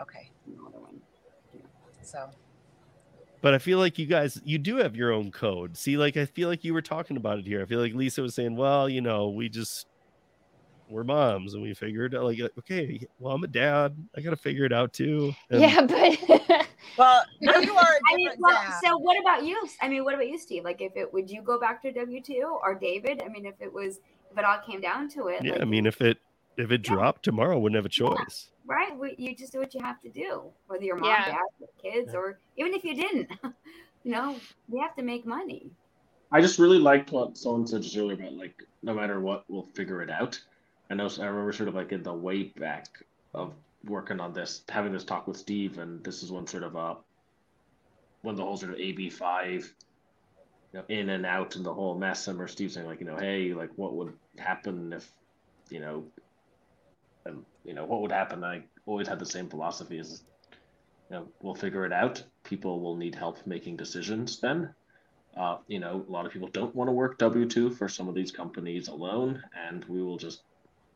[0.00, 1.00] Okay, The other one.
[2.02, 2.28] so
[3.42, 5.76] but I feel like you guys you do have your own code.
[5.76, 7.60] See, like I feel like you were talking about it here.
[7.60, 9.86] I feel like Lisa was saying, well, you know, we just
[10.88, 13.96] we're moms and we figured out like okay, well, I'm a dad.
[14.16, 15.34] I gotta figure it out too.
[15.50, 18.80] And yeah, but well, you are a I mean, well, dad.
[18.84, 19.60] so what about you?
[19.80, 20.62] I mean, what about you, Steve?
[20.64, 23.22] Like, if it would you go back to W two or David?
[23.24, 23.98] I mean, if it was
[24.32, 26.18] if it all came down to it, yeah, like, I mean if it
[26.56, 26.94] if it Yeah.
[26.94, 28.50] dropped tomorrow, wouldn't have a choice.
[28.64, 28.96] right?
[28.96, 31.32] we- You just do what you have to do, whether you're mom, Yeah.
[31.32, 33.28] dad, kids, or even if you didn't.
[34.04, 34.36] you know,
[34.68, 35.70] we have to make money.
[36.30, 39.68] I just really liked what someone said just earlier about like no matter what, we'll
[39.74, 40.40] figure it out.
[40.90, 42.86] I know I remember sort of like in the way back
[43.34, 43.54] of
[43.84, 46.94] working on this, having this talk with Steve, and this is when sort of uh
[48.22, 49.74] when the whole sort of AB five
[50.72, 53.06] you know, in and out and the whole mess and where Steve saying like, you
[53.06, 55.10] know, hey, like what would happen if,
[55.70, 56.04] you know,
[57.26, 58.44] um, you know, what would happen?
[58.44, 60.24] I always had the same philosophy is
[61.12, 62.22] you know, we'll figure it out.
[62.42, 64.74] People will need help making decisions then.
[65.36, 68.08] Uh, you know, a lot of people don't want to work W 2 for some
[68.08, 70.42] of these companies alone, and we will just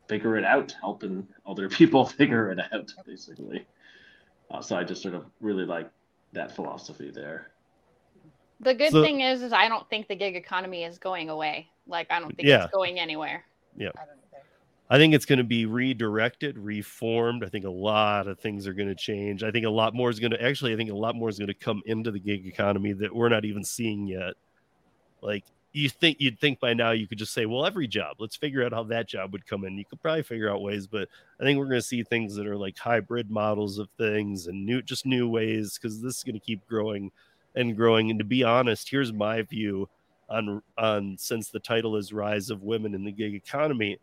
[0.07, 3.65] figure it out, helping other people figure it out, basically.
[4.49, 5.89] Uh, so I just sort of really like
[6.33, 7.51] that philosophy there.
[8.59, 11.69] The good So- thing is, is I don't think the gig economy is going away.
[11.87, 12.65] Like I don't think Yeah.
[12.65, 13.45] it's going anywhere.
[13.79, 13.95] I don't.
[14.89, 17.43] I think it's going to be redirected, reformed.
[17.43, 19.43] I think a lot of things are going to change.
[19.43, 20.73] I think a lot more is going to actually.
[20.73, 23.27] I think a lot more is going to come into the gig economy that we're
[23.29, 24.35] not even seeing yet.
[25.21, 25.43] Like
[25.73, 28.15] you think you'd think by now you could just say, well, every job.
[28.19, 29.77] Let's figure out how that job would come in.
[29.77, 32.47] You could probably figure out ways, but I think we're going to see things that
[32.47, 36.39] are like hybrid models of things and new, just new ways because this is going
[36.39, 37.11] to keep growing
[37.57, 38.09] and growing.
[38.09, 39.89] And to be honest, here's my view
[40.29, 43.99] on on since the title is "Rise of Women in the Gig Economy."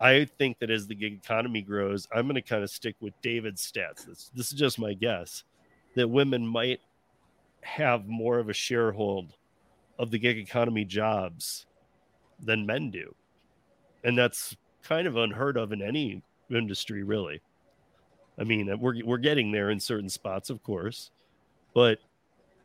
[0.00, 3.14] I think that as the gig economy grows, I'm going to kind of stick with
[3.22, 4.04] David's stats.
[4.04, 5.44] This, this is just my guess
[5.94, 6.80] that women might
[7.62, 9.30] have more of a sharehold
[9.98, 11.66] of the gig economy jobs
[12.40, 13.14] than men do.
[14.02, 17.40] And that's kind of unheard of in any industry, really.
[18.38, 21.12] I mean, we're, we're getting there in certain spots, of course,
[21.72, 21.98] but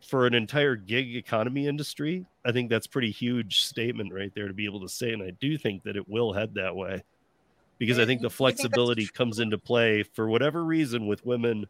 [0.02, 4.54] for an entire gig economy industry, I think that's pretty huge statement right there to
[4.54, 5.12] be able to say.
[5.12, 7.04] And I do think that it will head that way
[7.78, 11.66] because I think the you think flexibility comes into play for whatever reason with women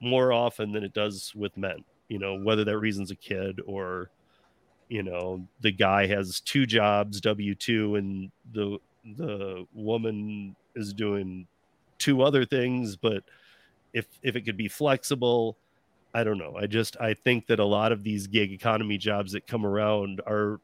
[0.00, 1.84] more often than it does with men.
[2.08, 4.10] You know, whether that reason's a kid or,
[4.88, 8.78] you know, the guy has two jobs, W two, and the
[9.16, 11.46] the woman is doing
[11.98, 12.96] two other things.
[12.96, 13.24] But
[13.92, 15.56] if if it could be flexible,
[16.14, 16.56] I don't know.
[16.58, 20.20] I just I think that a lot of these gig economy jobs that come around
[20.26, 20.60] are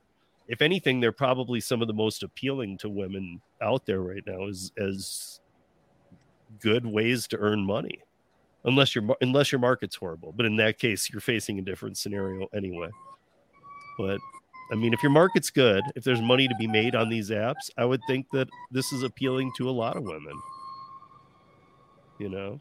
[0.48, 4.46] if anything, they're probably some of the most appealing to women out there right now
[4.48, 5.40] as as
[6.61, 8.01] good ways to earn money.
[8.64, 10.32] unless your unless your market's horrible.
[10.32, 12.90] But in that case, you're facing a different scenario anyway.
[13.98, 14.20] But
[14.72, 17.70] I mean, if your market's good, if there's money to be made on these apps,
[17.78, 20.42] I would think that this is appealing to a lot of women.
[22.18, 22.61] You know,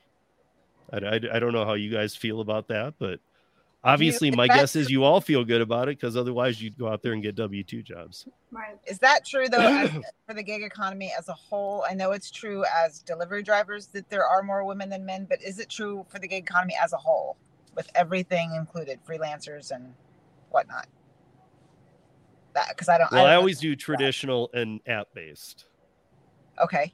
[0.91, 3.19] I, I, I don't know how you guys feel about that, but
[3.83, 6.87] obviously, if my guess is you all feel good about it because otherwise, you'd go
[6.87, 8.27] out there and get W two jobs.
[8.51, 8.77] Right.
[8.87, 9.87] Is that true though
[10.27, 11.85] for the gig economy as a whole?
[11.89, 15.41] I know it's true as delivery drivers that there are more women than men, but
[15.41, 17.37] is it true for the gig economy as a whole,
[17.75, 19.93] with everything included, freelancers and
[20.49, 20.87] whatnot?
[22.53, 23.11] That because I don't.
[23.11, 23.39] Well, I don't know.
[23.39, 25.65] always do traditional and app based.
[26.61, 26.93] Okay.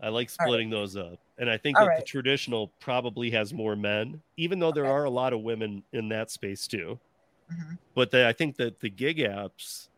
[0.00, 0.48] I like All right.
[0.48, 1.18] splitting those up.
[1.38, 4.88] And I think All that the traditional probably has more men, even though there Okay.
[4.88, 7.00] are a lot of women in that space too.
[7.48, 7.78] Mhm.
[7.94, 9.88] But the, I think that the gig apps,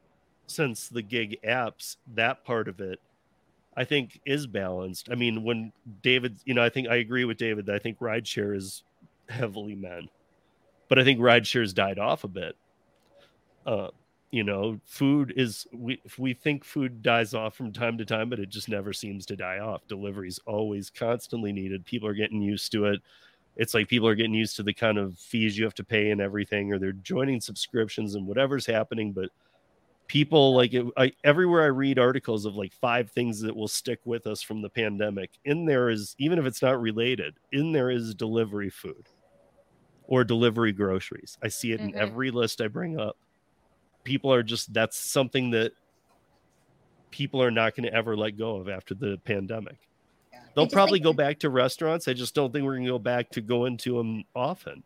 [0.49, 3.01] since the gig apps, that part of it,
[3.77, 5.11] I think is balanced.
[5.11, 5.73] I mean, when
[6.03, 8.85] David, you know, I think I agree with David that I think rideshare is
[9.29, 10.09] heavily men,
[10.89, 12.57] but I think rideshare's died off a bit.
[13.65, 13.91] Uh,
[14.33, 18.41] you know, food is we we think food dies off from time to time, but
[18.41, 19.87] it just never seems to die off.
[19.89, 21.85] Delivery's always constantly needed.
[21.87, 23.01] People are getting used to it.
[23.57, 26.11] It's like people are getting used to the kind of fees you have to pay
[26.11, 29.13] and everything, or they're joining subscriptions and whatever's happening.
[29.13, 29.31] But
[30.09, 34.01] people like it, I, everywhere I read articles of like five things that will stick
[34.05, 35.33] with us from the pandemic.
[35.45, 39.09] In there is even if it's not related, in there is delivery food
[40.05, 41.39] or delivery groceries.
[41.43, 41.97] I see it in Mhm.
[41.97, 43.17] every list I bring up.
[44.07, 45.73] People are just that's something that
[47.11, 49.77] people are not going to ever let go of after the pandemic.
[50.33, 50.41] Yeah.
[50.55, 52.09] They'll probably think- go back to restaurants.
[52.09, 54.83] I just don't think we're going to go back to going to them often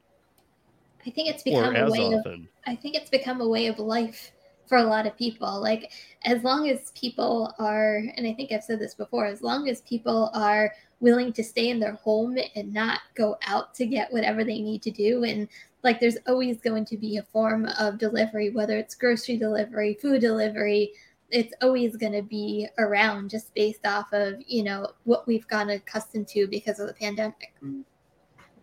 [1.06, 2.48] I think it's become a way of often.
[2.66, 4.32] I think it's become a way of life
[4.66, 5.60] for a lot of people.
[5.60, 5.92] Like,
[6.24, 9.80] as long as people are, and I think I've said this before, as long as
[9.82, 14.44] people are willing to stay in their home and not go out to get whatever
[14.44, 15.48] they need to do, and
[15.82, 20.20] like, there's always going to be a form of delivery, whether it's grocery delivery, food
[20.20, 20.92] delivery.
[21.30, 25.70] It's always going to be around just based off of, you know, what we've gotten
[25.70, 27.54] accustomed to because of the pandemic.
[27.62, 27.82] Mm-hmm.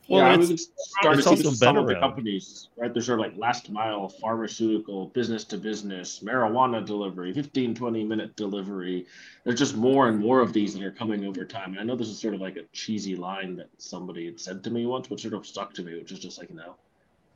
[0.10, 2.70] Well, yeah, I it's- mean, we to see also this with some of the companies,
[2.78, 2.94] right?
[2.94, 8.36] There's sort of like last mile pharmaceutical, business to business, marijuana delivery, 15, 20 minute
[8.38, 9.06] delivery.
[9.44, 11.72] There's just more and more of these that are coming over time.
[11.72, 14.64] And I know this is sort of like a cheesy line that somebody had said
[14.64, 16.76] to me once, but sort of stuck to me, which is just like, you know,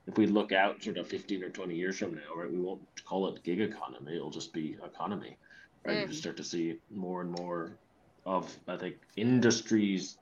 [0.07, 2.81] if we look out sort of 15 or 20 years from now, right, we won't
[3.05, 5.37] call it gig economy, it'll just be economy,
[5.85, 5.99] right?
[5.99, 6.09] You Mm.
[6.09, 7.77] just start to see more and more
[8.25, 10.17] of, I think, industries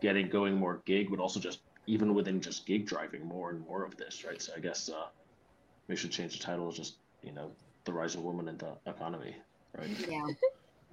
[0.00, 3.84] getting going more gig, but also just even within just gig driving, more and more
[3.84, 4.40] of this, right?
[4.40, 5.06] So I guess uh,
[5.88, 7.50] we should change the title, just, you know,
[7.84, 9.34] the rise of women in the economy,
[9.76, 9.90] right?
[10.08, 10.26] Yeah.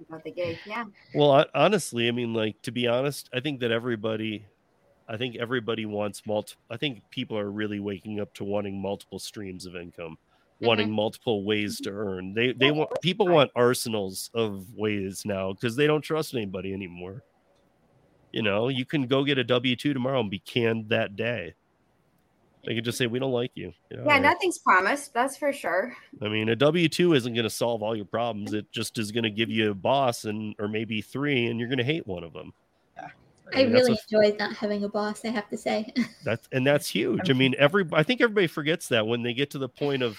[0.08, 0.58] About the gig.
[0.66, 0.84] Yeah.
[1.14, 4.46] Well, I, honestly, I mean, like to be honest, I think that everybody,
[5.08, 6.62] I think everybody wants multiple.
[6.70, 10.66] I think people are really waking up to wanting multiple streams of income, mm-hmm.
[10.66, 11.98] wanting multiple ways to mm-hmm.
[11.98, 12.34] earn.
[12.34, 17.22] They they want people want arsenals of ways now because they don't trust anybody anymore.
[18.32, 21.54] You know, you can go get a W two tomorrow and be canned that day.
[22.66, 23.72] They could just say we don't like you.
[23.90, 24.18] you know, Yeah.
[24.18, 25.14] Nothing's promised.
[25.14, 25.96] That's for sure.
[26.20, 28.52] I mean, a W two isn't going to solve all your problems.
[28.52, 31.68] It just is going to give you a boss and or maybe three, and you're
[31.68, 32.52] going to hate one of them.
[33.52, 35.92] I mean, that's really a- enjoyed not having a boss, I have to say.
[36.24, 37.30] That's and that's huge.
[37.30, 40.18] I mean, every I think everybody forgets that when they get to the point of,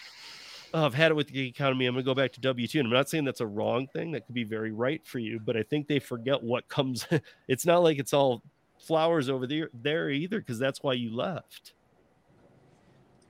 [0.74, 1.86] oh, I've had it with the gig economy.
[1.86, 2.80] I'm going to go back to W two.
[2.80, 4.12] And I'm not saying that's a wrong thing.
[4.12, 7.06] That could be very right for you, but I think they forget what comes.
[7.48, 8.44] it's not like it's all
[8.80, 11.74] flowers over there there either, because that's why you left.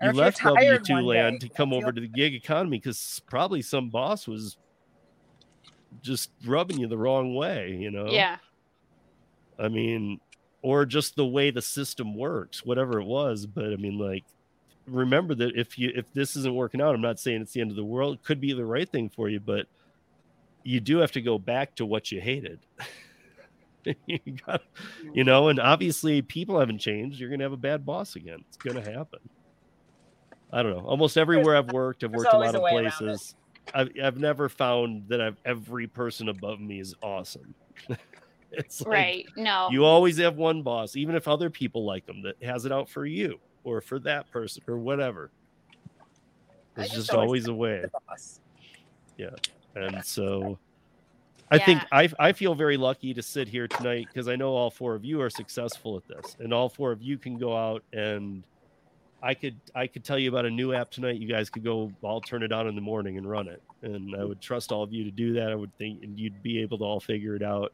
[0.02, 3.64] You left W two land day, to come over to the gig economy because probably
[3.64, 4.58] some boss was
[6.04, 7.76] just rubbing you the wrong way.
[7.80, 8.08] You know.
[8.12, 8.38] Yeah.
[9.60, 10.20] I mean,
[10.62, 13.46] or just the way the system works, whatever it was.
[13.46, 14.24] But I mean, like,
[14.86, 17.72] remember that if you if this isn't working out, I'm not saying it's the end
[17.72, 18.16] of the world.
[18.16, 19.68] It could be the right thing for you, but
[20.64, 22.60] you do have to go back to what you hated.
[24.06, 24.62] you got,
[25.14, 27.20] you know, and obviously people haven't changed.
[27.20, 28.44] You're gonna have a bad boss again.
[28.48, 29.20] It's gonna happen.
[30.52, 30.86] I don't know.
[30.86, 32.94] Almost everywhere I've worked, I've worked a lot of a way around it.
[32.94, 33.36] places.
[33.74, 37.54] I've I've never found that I've every person above me is awesome.
[38.52, 39.26] it's like, Right.
[39.36, 39.70] No.
[39.72, 42.90] you always have one boss, even if other people like them, that has it out
[42.90, 45.32] for you or for that person or whatever.
[46.76, 47.82] There's just just always always a way.
[47.82, 48.40] The boss.
[49.76, 50.58] And so
[51.52, 54.70] I think I, I feel very lucky to sit here tonight because I know all
[54.70, 57.84] four of you are successful at this and all four of you can go out
[57.94, 58.44] and
[59.24, 61.20] I could I could tell you about a new app tonight.
[61.20, 63.62] You guys could go I'll turn it on in the morning and run it.
[63.82, 65.52] And I would trust all of you to do that.
[65.52, 67.72] I would think and you'd be able to all figure it out.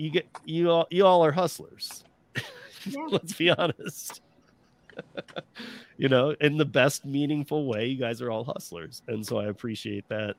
[0.00, 2.04] You get you all you all are hustlers.
[2.86, 3.06] Yeah.
[3.10, 4.22] Let's be honest.
[5.98, 9.02] you know, in the best meaningful way, you guys are all hustlers.
[9.08, 10.36] And so I appreciate that.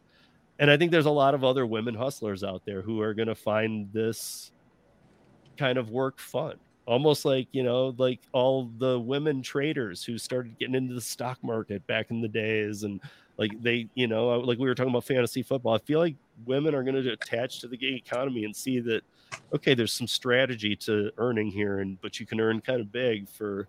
[0.58, 3.28] And I think there's a lot of other women hustlers out there who are going
[3.28, 4.52] to find this
[5.58, 6.56] kind of work fun.
[6.88, 11.38] Almost like, you know, like all the women traders who started getting into the stock
[11.44, 13.00] market back in the days and
[13.38, 15.76] like they, you know, like we were talking about fantasy football.
[15.76, 19.04] I feel like women are going to attach to the gig economy and see that
[19.54, 23.28] okay, there's some strategy to earning here and but you can earn kind of big
[23.30, 23.68] for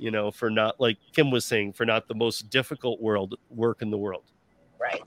[0.00, 3.82] you know, for not like Kim was saying, for not the most difficult world work
[3.82, 4.24] in the world.
[4.80, 5.02] Right.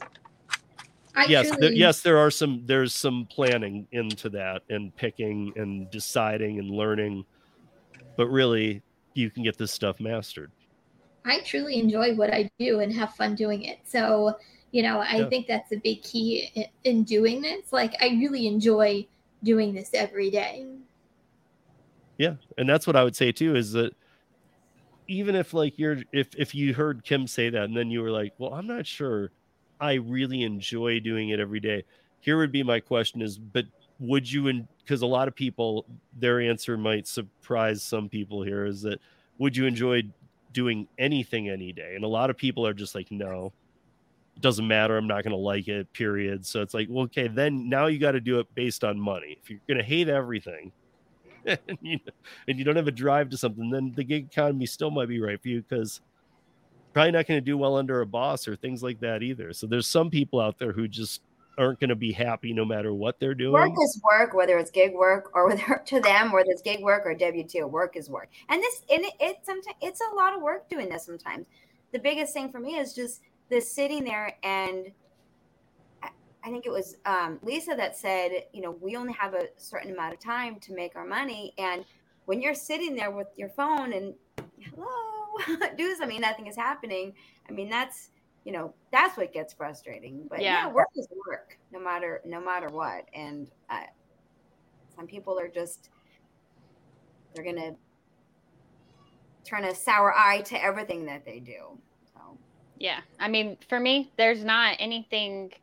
[1.16, 5.52] I yes, truly, there, yes, there are some there's some planning into that and picking
[5.56, 7.26] and deciding and learning,
[8.18, 8.84] but really
[9.16, 10.52] you can get this stuff mastered.
[11.26, 13.80] I truly enjoy what I do and have fun doing it.
[13.86, 14.38] So,
[14.72, 15.30] you know, I Yeah.
[15.30, 17.72] think that's a big key in, in doing this.
[17.72, 19.08] Like, I really enjoy
[19.44, 20.66] doing this every day.
[22.18, 23.94] Yeah, and that's what I would say too is that
[25.08, 28.12] even if like you're if if you heard Kim say that and then you were
[28.12, 29.32] like, well, I'm not sure
[29.80, 31.84] I really enjoy doing it every day.
[32.20, 33.66] Here would be my question is, but
[34.00, 35.86] would you and because a lot of people
[36.18, 39.00] their answer might surprise some people here is that
[39.40, 40.04] would you enjoy
[40.52, 41.96] doing anything any day?
[41.96, 43.52] And a lot of people are just like, no,
[44.40, 44.98] doesn't matter.
[44.98, 46.46] I'm not going to like it, period.
[46.46, 49.38] So it's like, well, okay, then now you got to do it based on money.
[49.42, 50.72] If you're going to hate everything,
[51.46, 52.00] and you,
[52.48, 55.20] and you don't have a drive to something, then the gig economy still might be
[55.20, 56.02] right for you because
[56.94, 59.52] probably not going to do well under a boss or things like that either.
[59.52, 61.22] So there's some people out there who just
[61.58, 63.54] aren't going to be happy no matter what they're doing.
[63.54, 67.06] Work is work, whether it's gig work or whether to them, whether it's gig work
[67.06, 67.68] or W two.
[67.68, 70.90] Work is work, and this and it, it sometimes it's a lot of work doing
[70.90, 71.06] this.
[71.06, 71.48] Sometimes
[71.92, 73.22] the biggest thing for me is just
[73.54, 74.92] this sitting there and.
[76.02, 79.92] I- think it was um, Lisa that said, you know, we only have a certain
[79.94, 81.86] amount of time to make our money, and
[82.26, 84.14] when you're sitting there with your phone and
[84.76, 87.14] hello, do something, nothing is happening.
[87.48, 88.10] I mean, that's
[88.44, 90.28] you know that's what gets frustrating.
[90.30, 90.72] But yeah, Yeah.
[90.74, 93.06] work is work, no matter no matter what.
[93.14, 93.84] And uh,
[94.98, 95.92] some people are just
[97.34, 97.72] they're gonna
[99.46, 101.80] turn a sour eye to everything that they do.
[102.84, 103.00] Yeah.
[103.18, 105.54] I mean, for me, there's not anything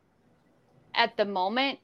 [0.95, 1.77] at the moment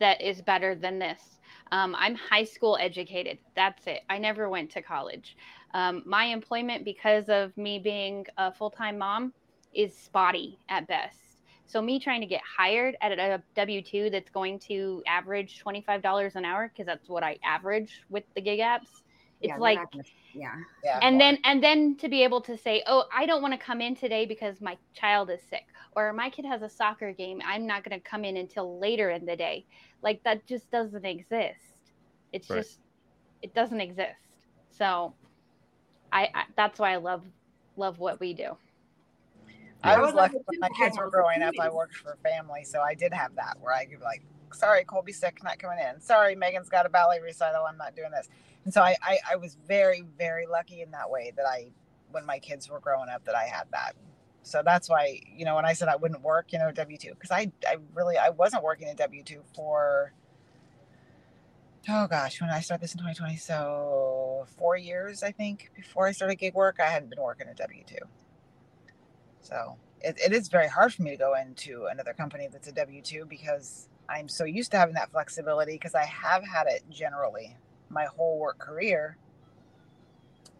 [0.00, 1.38] that is better than this.
[1.70, 3.38] Um, I'm high school educated.
[3.54, 4.00] That's it.
[4.10, 5.36] I never went to college.
[5.74, 9.32] Um, my employment, because of me being a full time mom,
[9.72, 11.44] is spotty at best.
[11.66, 16.34] So, me trying to get hired at a W 2 that's going to average $25
[16.34, 18.88] an hour, because that's what I average with the gig apps,
[19.40, 20.98] it's yeah, like gonna- yeah, Yeah.
[21.02, 23.80] and then and then to be able to say oh i don't want to come
[23.80, 25.64] in today because my child is sick
[25.96, 29.10] or my kid has a soccer game i'm not going to come in until later
[29.10, 29.64] in the day
[30.02, 31.92] like that just doesn't exist
[32.32, 32.58] it's Right.
[32.58, 32.80] just
[33.42, 34.36] it doesn't exist
[34.70, 35.14] so
[36.12, 37.24] I, I that's why i love
[37.76, 38.56] love what we do
[39.82, 41.54] I I was lucky when my kids were growing up.
[41.58, 44.22] I worked for a family, so I did have that where I could be like,
[44.52, 45.98] "Sorry, Colby's sick, not coming in.
[46.02, 47.64] Sorry, Megan's got a ballet recital.
[47.64, 48.28] I'm not doing this."
[48.64, 51.70] And so I, I, I was very, very lucky in that way that I,
[52.10, 53.94] when my kids were growing up, that I had that.
[54.42, 57.10] So that's why, you know, when I said I wouldn't work, you know, W two,
[57.10, 60.12] because I, I really, I wasn't working in W two for.
[61.88, 66.12] Oh gosh, when I started this in 2020, so four years I think before I
[66.12, 67.96] started gig work, I hadn't been working at W two.
[69.40, 72.72] So it, it is very hard for me to go into another company that's a
[72.72, 76.82] W 2 because I'm so used to having that flexibility because I have had it
[76.90, 77.56] generally
[77.90, 79.16] my whole work career.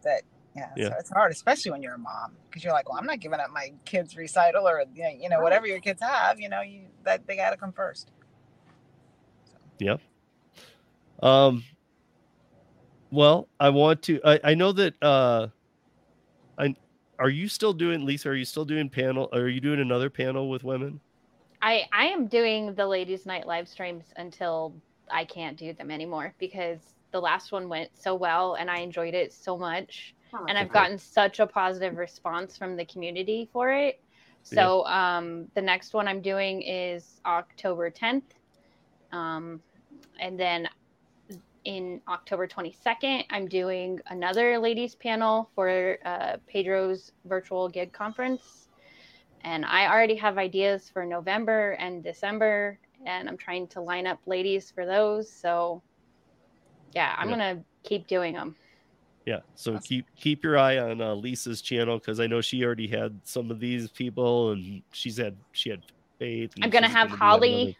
[0.03, 0.21] That,
[0.55, 0.89] yeah, Yeah.
[0.89, 3.39] So it's hard, especially when you're a mom because you're like, well, I'm not giving
[3.39, 6.61] up my kids' recital or, you know, you know whatever your kids have, you know,
[6.61, 8.11] you that they got to come first.
[9.79, 10.01] Yep.
[11.23, 11.63] Um,
[13.11, 14.19] well, I want to.
[14.23, 14.93] I, I know that.
[15.01, 15.47] Uh,
[16.57, 16.75] I
[17.19, 18.29] are you still doing Lisa?
[18.29, 19.29] Are you still doing panel?
[19.31, 20.99] Are you doing another panel with women?
[21.61, 24.73] i i am doing the ladies night live streams until
[25.11, 26.79] i can't do them anymore because
[27.11, 30.15] the last one went so well and i enjoyed it so much.
[30.33, 34.01] Oh, and I've gotten such a positive response from the community for it.
[34.43, 38.23] So um, the next one I'm doing is October 10th,
[39.11, 39.61] um,
[40.19, 40.67] and then
[41.63, 48.69] in October 22nd, I'm doing another ladies panel for uh, Pedro's virtual gig conference,
[49.43, 54.19] and I already have ideas for November and December, and I'm trying to line up
[54.25, 55.31] ladies for those.
[55.31, 55.83] So
[56.93, 57.35] yeah, I'm Yeah.
[57.53, 58.55] gonna keep doing them.
[59.25, 59.39] Yeah.
[59.55, 59.83] So Awesome.
[59.83, 63.51] keep keep your eye on uh, Lisa's channel because I know she already had some
[63.51, 65.81] of these people, and she's had she had
[66.19, 66.53] faith.
[66.61, 67.77] I'm gonna she's have do Holly.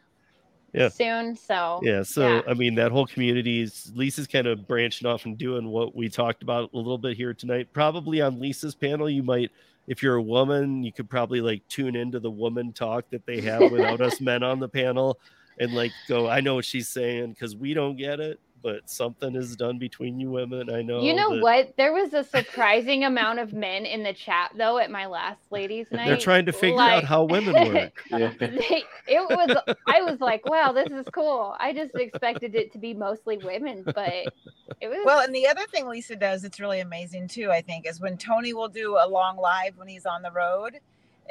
[0.74, 0.88] Yeah.
[0.88, 1.36] soon.
[1.36, 2.42] So Yeah, so Yeah.
[2.48, 6.08] I mean that whole community is Lisa's kind of branching off and doing what we
[6.08, 7.68] talked about a little bit here tonight.
[7.74, 9.52] Probably on Lisa's panel, you might,
[9.88, 13.42] if you're a woman, you could probably like tune into the woman talk that they
[13.42, 15.20] have without us men on the panel,
[15.60, 19.36] and like go, I know what she's saying because we don't get it, but something
[19.36, 20.70] is done between you women.
[20.70, 21.02] I know.
[21.02, 21.74] You know that what?
[21.78, 25.88] There was a surprising amount of men in the chat though at my last ladies'
[25.92, 26.08] night.
[26.08, 28.04] They're trying to figure out how women work.
[28.10, 28.32] Yeah.
[28.40, 29.58] they, it was
[29.88, 31.56] I was like, wow, this is cool.
[31.60, 34.34] I just expected it to be mostly women, but
[34.80, 37.88] it was Well, and the other thing Lisa does that's really amazing too, I think,
[37.88, 40.80] is when Tony will do a long live when he's on the road,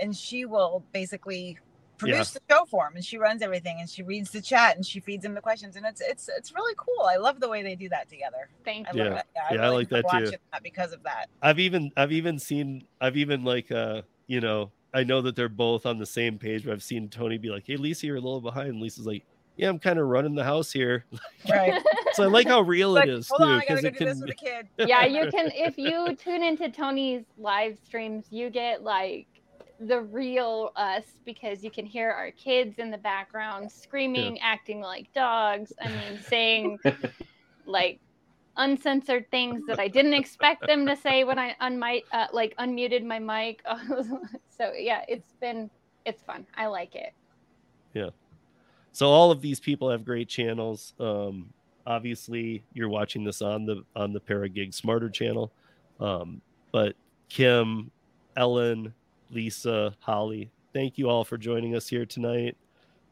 [0.00, 1.58] and she will basically
[2.00, 4.84] produce the show for him, and she runs everything, and she reads the chat, and
[4.84, 7.04] she feeds him the questions, and it's it's it's really cool.
[7.06, 8.48] I love the way they do that together.
[8.64, 9.04] thank I you.
[9.04, 9.26] love that.
[9.34, 10.30] Yeah, Yeah, I really like that too.
[10.52, 11.26] That because of that.
[11.42, 15.48] I've even I've even seen I've even like uh you know I know that they're
[15.48, 16.64] both on the same page.
[16.64, 19.24] But I've seen Tony be like, "Hey, Lisa, you're a little behind." And Lisa's like,
[19.56, 21.04] "Yeah, I'm kind of running the house here."
[21.48, 21.80] Right.
[22.14, 23.96] So I like how real Like, it is hold too, on, I because gotta go
[23.96, 24.20] it do this can.
[24.22, 24.68] with a kid.
[24.88, 29.28] yeah, you can if you tune into Tony's live streams, you get like
[29.80, 35.12] the real us because you can hear our kids in the background screaming, acting like
[35.12, 35.72] dogs.
[35.80, 36.78] I mean, saying
[37.66, 38.00] like
[38.56, 43.04] uncensored things that I didn't expect them to say when I unmi- uh, like unmuted
[43.04, 43.62] my mic.
[44.56, 45.70] so yeah, it's been
[46.04, 46.46] it's fun.
[46.56, 47.12] I like it.
[47.94, 48.10] Yeah.
[48.92, 50.94] So all of these people have great channels.
[51.00, 51.52] Um,
[51.86, 55.52] obviously, you're watching this on the on the Paragig Smarter channel,
[56.00, 56.94] um, but
[57.28, 57.90] Kim,
[58.36, 58.92] Ellen,
[59.30, 62.56] Lisa, Holly, thank you all for joining us here tonight.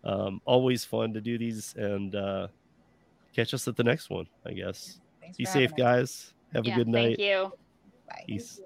[0.05, 2.49] Um, always fun to do these, and uh,
[3.35, 4.27] catch us at the next one.
[4.47, 5.01] I guess.
[5.21, 6.33] Thanks Be safe, having us.
[6.33, 6.35] guys.
[6.55, 7.19] Have a good night.
[7.19, 7.53] thank you.
[8.09, 8.25] Bye.
[8.27, 8.61] Peace.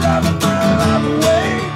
[0.00, 1.69] Driving my